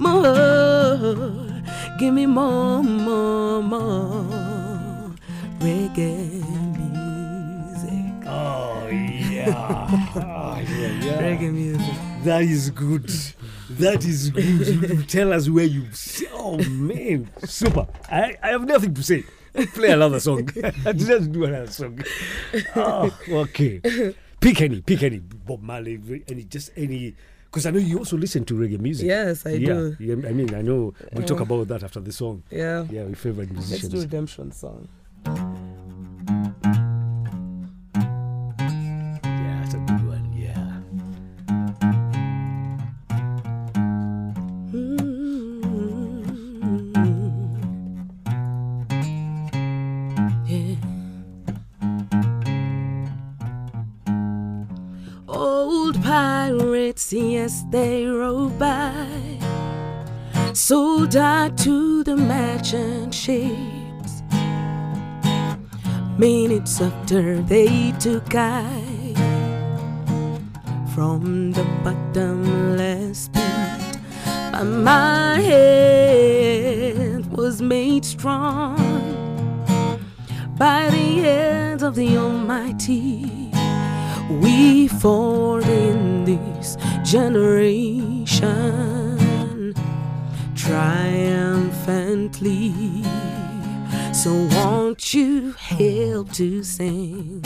more. 0.04 1.62
Give 1.98 2.12
me 2.12 2.26
more, 2.26 2.82
more, 2.82 3.62
more. 3.62 5.14
Reggae 5.60 6.44
music. 6.78 8.26
Oh, 8.26 8.88
yeah. 8.88 9.88
oh, 10.16 10.62
yeah, 10.78 11.04
yeah. 11.04 11.22
Reggae 11.22 11.52
music. 11.52 11.94
That 12.24 12.42
is 12.42 12.70
good. 12.70 13.10
That 13.70 14.04
is 14.04 14.30
good. 14.30 14.66
You 14.98 15.02
tell 15.04 15.32
us 15.32 15.48
where 15.48 15.64
you. 15.64 15.86
Oh 16.32 16.58
man, 16.68 17.30
super. 17.44 17.86
I, 18.10 18.36
I 18.42 18.48
have 18.48 18.66
nothing 18.66 18.94
to 18.94 19.02
say. 19.02 19.24
Play 19.74 19.90
another 19.90 20.20
song. 20.20 20.48
Let's 20.84 21.28
do 21.28 21.44
another 21.44 21.70
song. 21.70 22.02
Oh, 22.74 23.10
okay. 23.28 23.80
Pick 24.40 24.60
any, 24.60 24.80
pick 24.82 25.02
any. 25.02 25.18
Bob 25.18 25.62
Marley, 25.62 26.24
any, 26.28 26.44
just 26.44 26.70
any. 26.76 27.14
Because 27.54 27.66
I 27.66 27.70
know 27.70 27.78
you 27.78 27.98
also 27.98 28.16
listen 28.16 28.44
to 28.46 28.54
reggae 28.54 28.80
music. 28.80 29.06
Yes, 29.06 29.46
I 29.46 29.50
yeah, 29.50 29.66
do. 29.66 29.96
Yeah, 30.00 30.14
I 30.28 30.32
mean, 30.32 30.52
I 30.56 30.60
know 30.60 30.92
we'll 31.12 31.24
talk 31.24 31.38
about 31.38 31.68
that 31.68 31.84
after 31.84 32.00
the 32.00 32.10
song. 32.10 32.42
Yeah. 32.50 32.84
Yeah, 32.90 33.06
your 33.06 33.14
favorite 33.14 33.52
musicians. 33.52 33.84
Let's 33.84 33.94
do 33.94 34.00
redemption 34.00 34.50
song. 34.50 34.88
Pirates, 57.14 57.32
yes, 57.32 57.64
they 57.70 58.06
rode 58.06 58.58
by, 58.58 59.06
sold 60.52 61.16
out 61.16 61.56
to 61.58 62.02
the 62.04 62.16
merchant 62.16 63.14
ships. 63.14 64.22
Minutes 66.18 66.80
after 66.80 67.42
they 67.42 67.92
took 67.98 68.34
I 68.34 68.64
from 70.94 71.52
the 71.52 71.64
bottomless 71.82 73.28
pit, 73.28 73.98
but 74.52 74.64
my 74.64 75.40
head 75.40 77.26
was 77.32 77.60
made 77.60 78.04
strong 78.04 78.76
by 80.56 80.88
the 80.90 81.20
hands 81.22 81.82
of 81.82 81.96
the 81.96 82.16
Almighty. 82.16 83.50
We 84.30 84.88
fall 84.88 85.62
in 85.62 86.24
this 86.24 86.76
generation 87.14 88.42
triumphantly. 90.56 92.74
So 94.12 94.32
won't 94.56 95.14
you 95.14 95.52
help 95.52 96.32
to 96.32 96.64
sing 96.64 97.40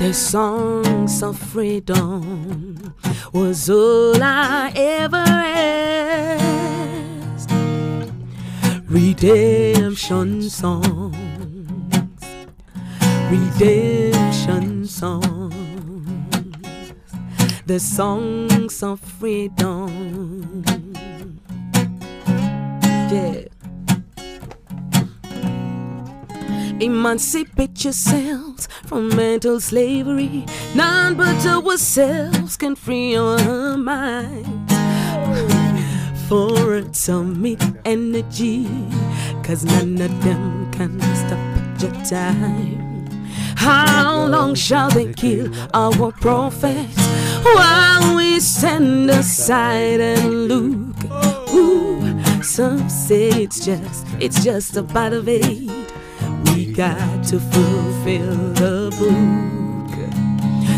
the 0.00 0.12
songs 0.12 1.22
of 1.22 1.38
freedom? 1.38 2.92
Was 3.32 3.70
all 3.70 4.20
I 4.20 4.72
ever 4.74 5.24
asked. 6.34 7.52
Redemption 8.88 10.50
songs, 10.50 11.14
redemption 13.30 14.84
songs, 14.86 15.33
the 17.66 17.80
songs 17.80 18.82
of 18.82 19.00
freedom. 19.00 20.64
Yeah. 23.10 23.44
Emancipate 26.80 27.84
yourselves 27.84 28.68
from 28.84 29.08
mental 29.16 29.60
slavery. 29.60 30.44
None 30.74 31.14
but 31.14 31.46
ourselves 31.46 32.56
can 32.56 32.74
free 32.74 33.16
our 33.16 33.78
minds. 33.78 34.74
For 36.28 36.74
atomic 36.74 37.60
energy, 37.84 38.68
cause 39.42 39.64
none 39.64 40.00
of 40.02 40.24
them 40.24 40.70
can 40.72 41.00
stop 41.00 41.82
your 41.82 42.04
time. 42.04 42.83
How 43.56 44.26
long 44.26 44.54
shall 44.54 44.90
they 44.90 45.12
kill 45.12 45.52
our 45.72 46.12
prophets 46.12 46.96
while 47.42 48.16
we 48.16 48.40
stand 48.40 49.10
aside 49.10 50.00
and 50.00 50.48
look? 50.48 50.96
Ooh, 51.54 52.42
some 52.42 52.88
say 52.88 53.28
it's 53.28 53.64
just, 53.64 54.06
it's 54.20 54.42
just 54.44 54.76
a 54.76 54.82
bite 54.82 55.12
of 55.12 55.28
aid. 55.28 55.70
We 56.46 56.72
got 56.72 57.24
to 57.24 57.40
fulfill 57.40 58.36
the 58.54 58.90
book. 58.98 59.64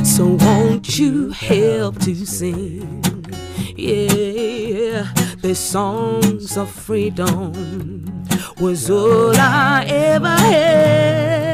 So 0.05 0.27
won't 0.27 0.99
you 0.99 1.31
help 1.31 1.99
to 2.01 2.15
sing? 2.25 3.03
Yeah, 3.77 5.13
the 5.43 5.55
songs 5.55 6.57
of 6.57 6.71
freedom 6.71 8.27
was 8.59 8.89
all 8.89 9.37
I 9.37 9.85
ever 9.87 10.29
had. 10.29 11.46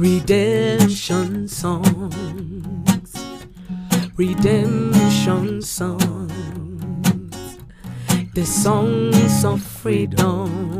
Redemption 0.00 1.46
songs, 1.46 3.12
redemption 4.16 5.60
songs, 5.60 6.32
the 8.32 8.46
songs 8.46 9.44
of 9.44 9.62
freedom. 9.62 10.79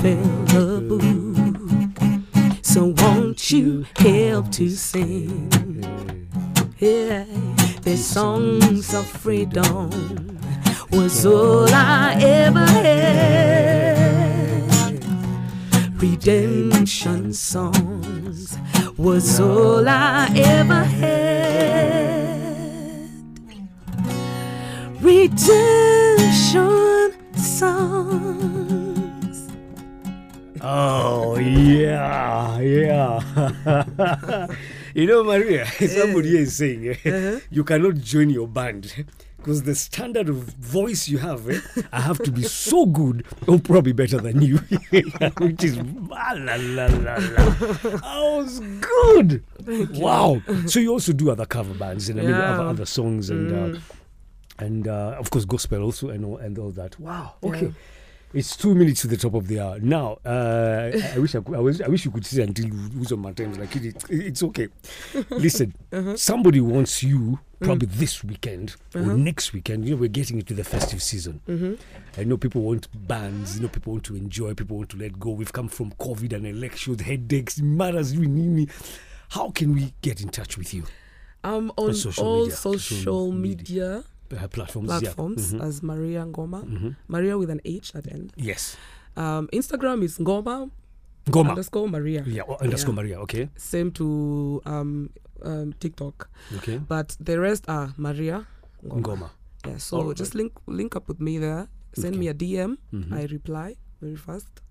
fulfill 0.00 0.44
the 0.46 0.80
book. 0.88 1.02
So 2.62 2.94
won't 2.98 3.50
you 3.50 3.84
help 3.96 4.50
to 4.52 4.70
sing? 4.70 5.50
Yeah, 6.78 7.24
the 7.82 7.96
songs 7.96 8.94
of 8.94 9.06
freedom 9.06 10.38
was 10.90 11.26
all 11.26 11.68
I 11.68 12.14
ever 12.20 12.66
had. 12.66 13.10
Redemption 16.00 17.34
songs 17.34 18.56
was 18.96 19.38
all 19.40 19.86
I 19.86 20.30
ever 20.34 20.84
had. 20.84 21.90
Redemption 25.02 25.50
songs. 27.36 28.89
Oh 30.62 31.38
yeah, 31.38 32.58
yeah. 32.60 34.46
you 34.94 35.06
know, 35.06 35.24
Mariah, 35.24 35.66
somebody 35.88 36.36
is 36.38 36.56
saying 36.56 36.96
eh, 37.04 37.40
you 37.50 37.64
cannot 37.64 37.94
join 37.96 38.28
your 38.30 38.46
band 38.46 39.06
because 39.38 39.62
the 39.62 39.74
standard 39.74 40.28
of 40.28 40.36
voice 40.36 41.08
you 41.08 41.18
have, 41.18 41.48
eh, 41.48 41.60
I 41.92 42.00
have 42.02 42.18
to 42.24 42.30
be 42.30 42.42
so 42.42 42.84
good 42.84 43.24
or 43.46 43.58
probably 43.58 43.92
better 43.92 44.18
than 44.18 44.42
you, 44.42 44.56
which 44.58 45.64
is 45.64 45.78
la 45.78 46.32
la 46.32 46.56
la 46.56 46.86
la. 46.86 47.14
I 48.04 48.36
was 48.36 48.60
good. 48.60 49.42
Wow. 49.94 50.42
So 50.66 50.78
you 50.80 50.90
also 50.92 51.12
do 51.14 51.30
other 51.30 51.46
cover 51.46 51.72
bands 51.74 52.08
and 52.10 52.20
I 52.20 52.22
mean 52.24 52.32
Yeah. 52.32 52.54
other, 52.54 52.64
other 52.64 52.86
songs 52.86 53.30
and 53.30 53.52
uh, 53.52 53.78
and 54.58 54.86
uh, 54.86 55.16
of 55.18 55.30
course 55.30 55.46
gospel 55.46 55.82
also 55.82 56.10
and 56.10 56.22
all, 56.24 56.36
and 56.36 56.58
all 56.58 56.70
that. 56.72 57.00
Wow. 57.00 57.36
Okay. 57.42 57.66
Yeah. 57.66 57.70
It's 58.32 58.56
two 58.56 58.76
minutes 58.76 59.00
to 59.00 59.08
the 59.08 59.16
top 59.16 59.34
of 59.34 59.48
the 59.48 59.58
hour. 59.58 59.80
Now, 59.80 60.18
uh, 60.24 60.92
I 61.14 61.18
wish 61.18 61.34
I, 61.34 61.40
could, 61.40 61.56
I, 61.56 61.58
was, 61.58 61.80
I 61.80 61.88
wish 61.88 62.04
you 62.04 62.12
could 62.12 62.24
sit 62.24 62.46
until 62.46 62.66
you 62.66 62.74
lose 62.94 63.10
on 63.10 63.18
my 63.18 63.32
times. 63.32 63.58
Like 63.58 63.74
it, 63.74 63.86
it, 63.86 64.04
it's 64.08 64.42
okay. 64.44 64.68
Listen, 65.30 65.74
uh-huh. 65.92 66.16
somebody 66.16 66.60
wants 66.60 67.02
you 67.02 67.18
mm. 67.18 67.38
probably 67.60 67.88
this 67.88 68.22
weekend 68.22 68.76
or 68.94 69.00
uh-huh. 69.00 69.16
next 69.16 69.52
weekend. 69.52 69.84
You 69.84 69.94
know, 69.94 70.00
we're 70.02 70.08
getting 70.08 70.38
into 70.38 70.54
the 70.54 70.62
festive 70.62 71.02
season. 71.02 71.40
Mm-hmm. 71.48 71.74
I 72.20 72.24
know 72.24 72.36
people 72.36 72.62
want 72.62 72.86
bands. 73.08 73.56
You 73.56 73.62
know, 73.62 73.68
people 73.68 73.94
want 73.94 74.04
to 74.04 74.14
enjoy. 74.14 74.54
People 74.54 74.76
want 74.76 74.90
to 74.90 74.96
let 74.96 75.18
go. 75.18 75.30
We've 75.30 75.52
come 75.52 75.68
from 75.68 75.90
COVID 75.92 76.32
and 76.32 76.46
elections, 76.46 77.00
headaches, 77.00 77.60
matters. 77.60 78.12
You 78.12 78.26
need 78.26 78.48
me. 78.48 78.68
How 79.30 79.50
can 79.50 79.74
we 79.74 79.92
get 80.02 80.20
in 80.20 80.28
touch 80.28 80.56
with 80.56 80.72
you? 80.72 80.84
Um, 81.42 81.72
I'm 81.78 81.86
on 81.86 81.94
social 81.94 82.24
all 82.24 82.40
media, 82.42 82.56
social 82.56 82.96
social 82.96 83.32
media. 83.32 83.56
media 83.88 84.04
Uh, 84.32 84.46
platforms. 84.48 84.88
platforms 84.88 85.52
Yeah. 85.52 85.58
Mhm. 85.60 85.66
as 85.66 85.82
Mariah 85.82 86.24
Ngoma. 86.26 86.62
Mhm. 86.64 86.96
Mariah 87.08 87.38
with 87.38 87.50
an 87.50 87.60
H 87.64 87.92
at 87.94 88.04
the 88.04 88.12
end. 88.12 88.32
Yes. 88.36 88.76
Um, 89.16 89.48
Instagram 89.52 90.02
is 90.04 90.18
Ngoma 90.18 90.70
Goma. 91.26 91.50
underscore 91.50 91.88
Mariah. 91.88 92.22
Yeah. 92.26 92.44
Underscore 92.60 92.94
Yeah. 92.94 93.02
Mariah. 93.02 93.20
Okay. 93.22 93.48
Same 93.56 93.90
to 93.92 94.62
um, 94.66 95.10
um, 95.42 95.72
TikTok. 95.80 96.30
Okay. 96.58 96.78
But 96.78 97.16
the 97.20 97.40
rest 97.40 97.64
are 97.68 97.92
Mariah 97.96 98.42
Ngoma. 98.84 99.02
Goma. 99.02 99.30
Yeah, 99.66 99.76
so 99.78 100.12
just 100.14 100.34
link 100.34 100.52
link 100.66 100.96
up 100.96 101.08
with 101.08 101.20
me 101.20 101.38
there. 101.38 101.68
Send 101.92 102.16
me 102.16 102.28
a 102.28 102.34
DM. 102.34 102.78
Mhm. 102.92 103.12
I 103.12 103.26
reply 103.26 103.76
very 104.00 104.16
fast. 104.16 104.62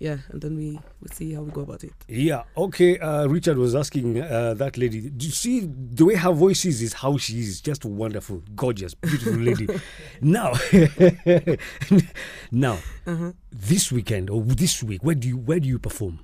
Yeah, 0.00 0.18
and 0.30 0.40
then 0.40 0.54
we 0.56 0.78
we 1.02 1.08
see 1.12 1.34
how 1.34 1.42
we 1.42 1.50
go 1.50 1.62
about 1.62 1.82
it. 1.82 1.92
Yeah, 2.06 2.44
okay. 2.56 2.98
Uh, 3.00 3.26
Richard 3.26 3.58
was 3.58 3.74
asking 3.74 4.20
uh, 4.22 4.54
that 4.54 4.76
lady. 4.78 5.10
Do 5.10 5.26
you 5.26 5.32
see 5.32 5.66
the 5.68 6.04
way 6.04 6.14
her 6.14 6.30
voice 6.32 6.64
is? 6.64 6.82
Is 6.82 6.92
how 6.92 7.16
she 7.18 7.40
is. 7.40 7.60
Just 7.60 7.84
wonderful, 7.84 8.42
gorgeous, 8.54 8.94
beautiful 8.94 9.40
lady. 9.42 9.66
now, 10.22 10.52
now, 12.52 12.78
Uh-huh. 13.06 13.32
this 13.50 13.90
weekend 13.90 14.30
or 14.30 14.40
this 14.42 14.82
week, 14.84 15.02
where 15.02 15.16
do 15.16 15.26
you 15.26 15.36
where 15.36 15.58
do 15.58 15.66
you 15.68 15.78
perform? 15.80 16.20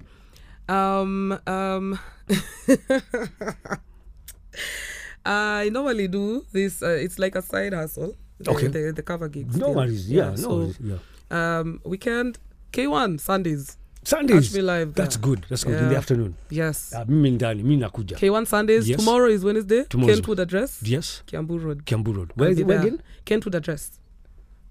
Um 0.69 1.39
um 1.47 1.99
I 5.27 5.69
normally 5.73 6.09
do 6.09 6.45
this 6.53 6.83
uh, 6.83 6.89
it's 7.01 7.19
like 7.19 7.35
a 7.35 7.43
side 7.43 7.73
hustle. 7.75 8.15
The, 8.39 8.51
Okay. 8.51 8.67
the, 8.69 8.93
the 8.93 9.03
cover 9.03 9.29
gigs. 9.29 9.57
No 9.57 9.69
yeah. 9.69 9.75
worries. 9.75 10.11
Yeah, 10.11 10.31
no 10.31 10.37
so 10.37 10.57
worries. 10.57 10.79
Yeah. 10.81 10.99
um 11.31 11.81
weekend 11.85 12.39
K1 12.75 13.21
Sundays. 13.21 13.77
Sundays. 14.03 14.49
Catch 14.49 14.55
me 14.57 14.63
live 14.63 14.95
That's 14.95 15.17
there. 15.17 15.23
good. 15.23 15.47
That's 15.49 15.65
good 15.65 15.81
in 15.81 15.89
the 15.89 15.97
afternoon. 15.97 16.35
Yes. 16.51 16.93
Uh, 16.93 17.05
mimi 17.09 17.31
ndani, 17.39 17.63
mimi 17.63 17.77
nakuja. 17.77 18.17
K1 18.19 18.47
Sundays. 18.47 18.89
Yes. 18.89 18.99
Tomorrow 18.99 19.29
is 19.31 19.45
Wednesday. 19.45 19.85
Tomorrow's 19.85 20.17
Kentwood 20.17 20.41
address. 20.41 20.83
Yes, 20.83 21.23
Kiambu 21.27 21.63
Road. 21.65 21.85
Kiambu 21.87 22.15
Road. 22.17 22.33
Where, 22.35 22.53
where 22.55 22.65
there. 22.65 22.81
again? 22.81 23.03
Kentwood 23.25 23.55
address. 23.55 23.99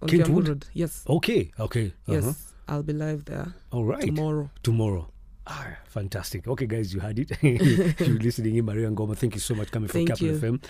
On 0.01 0.08
Kentwood? 0.10 0.43
Kiambu 0.45 0.47
Road. 0.49 0.66
Yes. 0.74 1.04
Okay, 1.10 1.51
okay. 1.60 1.93
Uh-huh. 2.08 2.34
I'll 2.68 2.84
be 2.84 2.93
live 2.93 3.26
there 3.26 3.54
All 3.72 3.86
right. 3.86 4.01
tomorrow. 4.06 4.49
tomorrow. 4.62 5.08
Ah, 5.47 5.68
fantastic. 5.86 6.47
Okay, 6.47 6.66
guys, 6.68 6.93
you 6.93 7.01
had 7.01 7.20
it. 7.20 7.32
You're 7.41 8.20
listening 8.20 8.56
in 8.56 8.64
Maria 8.66 8.89
Ngoma. 8.89 9.18
Thank 9.18 9.34
you 9.36 9.41
so 9.41 9.54
much 9.56 9.72
coming 9.72 9.89
from 9.89 10.06
Capital. 10.06 10.38
FM. 10.38 10.64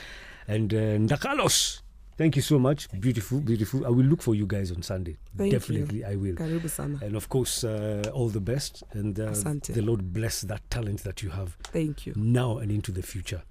And 0.48 0.74
uh, 0.74 0.78
Ndakalos, 0.98 1.82
thank 2.18 2.36
you 2.36 2.42
so 2.42 2.60
much. 2.60 2.88
Beautiful, 3.00 3.40
beautiful. 3.40 3.86
I 3.86 3.90
will 3.90 4.06
look 4.06 4.22
for 4.22 4.36
you 4.36 4.46
guys 4.46 4.72
on 4.72 4.82
Sunday. 4.82 5.18
Thank 5.38 5.52
you. 5.54 5.60
Definitely, 5.60 6.06
I 6.06 6.16
will. 6.16 6.36
Karibu 6.36 6.70
sana. 6.70 7.00
And 7.02 7.16
of 7.16 7.28
course, 7.30 7.64
uh, 7.64 8.04
all 8.14 8.30
the 8.30 8.40
best. 8.42 8.84
And 8.94 9.20
uh, 9.20 9.32
Asante. 9.32 9.74
the 9.74 9.82
Lord 9.82 10.14
bless 10.14 10.42
that 10.42 10.62
talent 10.70 11.04
that 11.04 11.22
you 11.24 11.30
have 11.32 11.58
Thank 11.72 12.06
you. 12.06 12.14
now 12.16 12.58
and 12.58 12.72
into 12.72 12.92
the 12.92 13.02
future. 13.02 13.42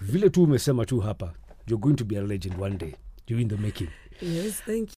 Vile 0.00 0.30
tu 0.30 0.42
umesema 0.42 0.86
tu 0.86 1.00
hapa, 1.00 1.32
you're 1.66 1.80
going 1.80 1.96
to 1.96 2.04
be 2.04 2.16
a 2.16 2.22
legend 2.22 2.58
one 2.58 2.76
day. 2.76 2.94
You're 3.26 3.40
in 3.40 3.48
the 3.48 3.56
making. 3.56 3.88
Yes, 4.20 4.60
thank 4.66 4.90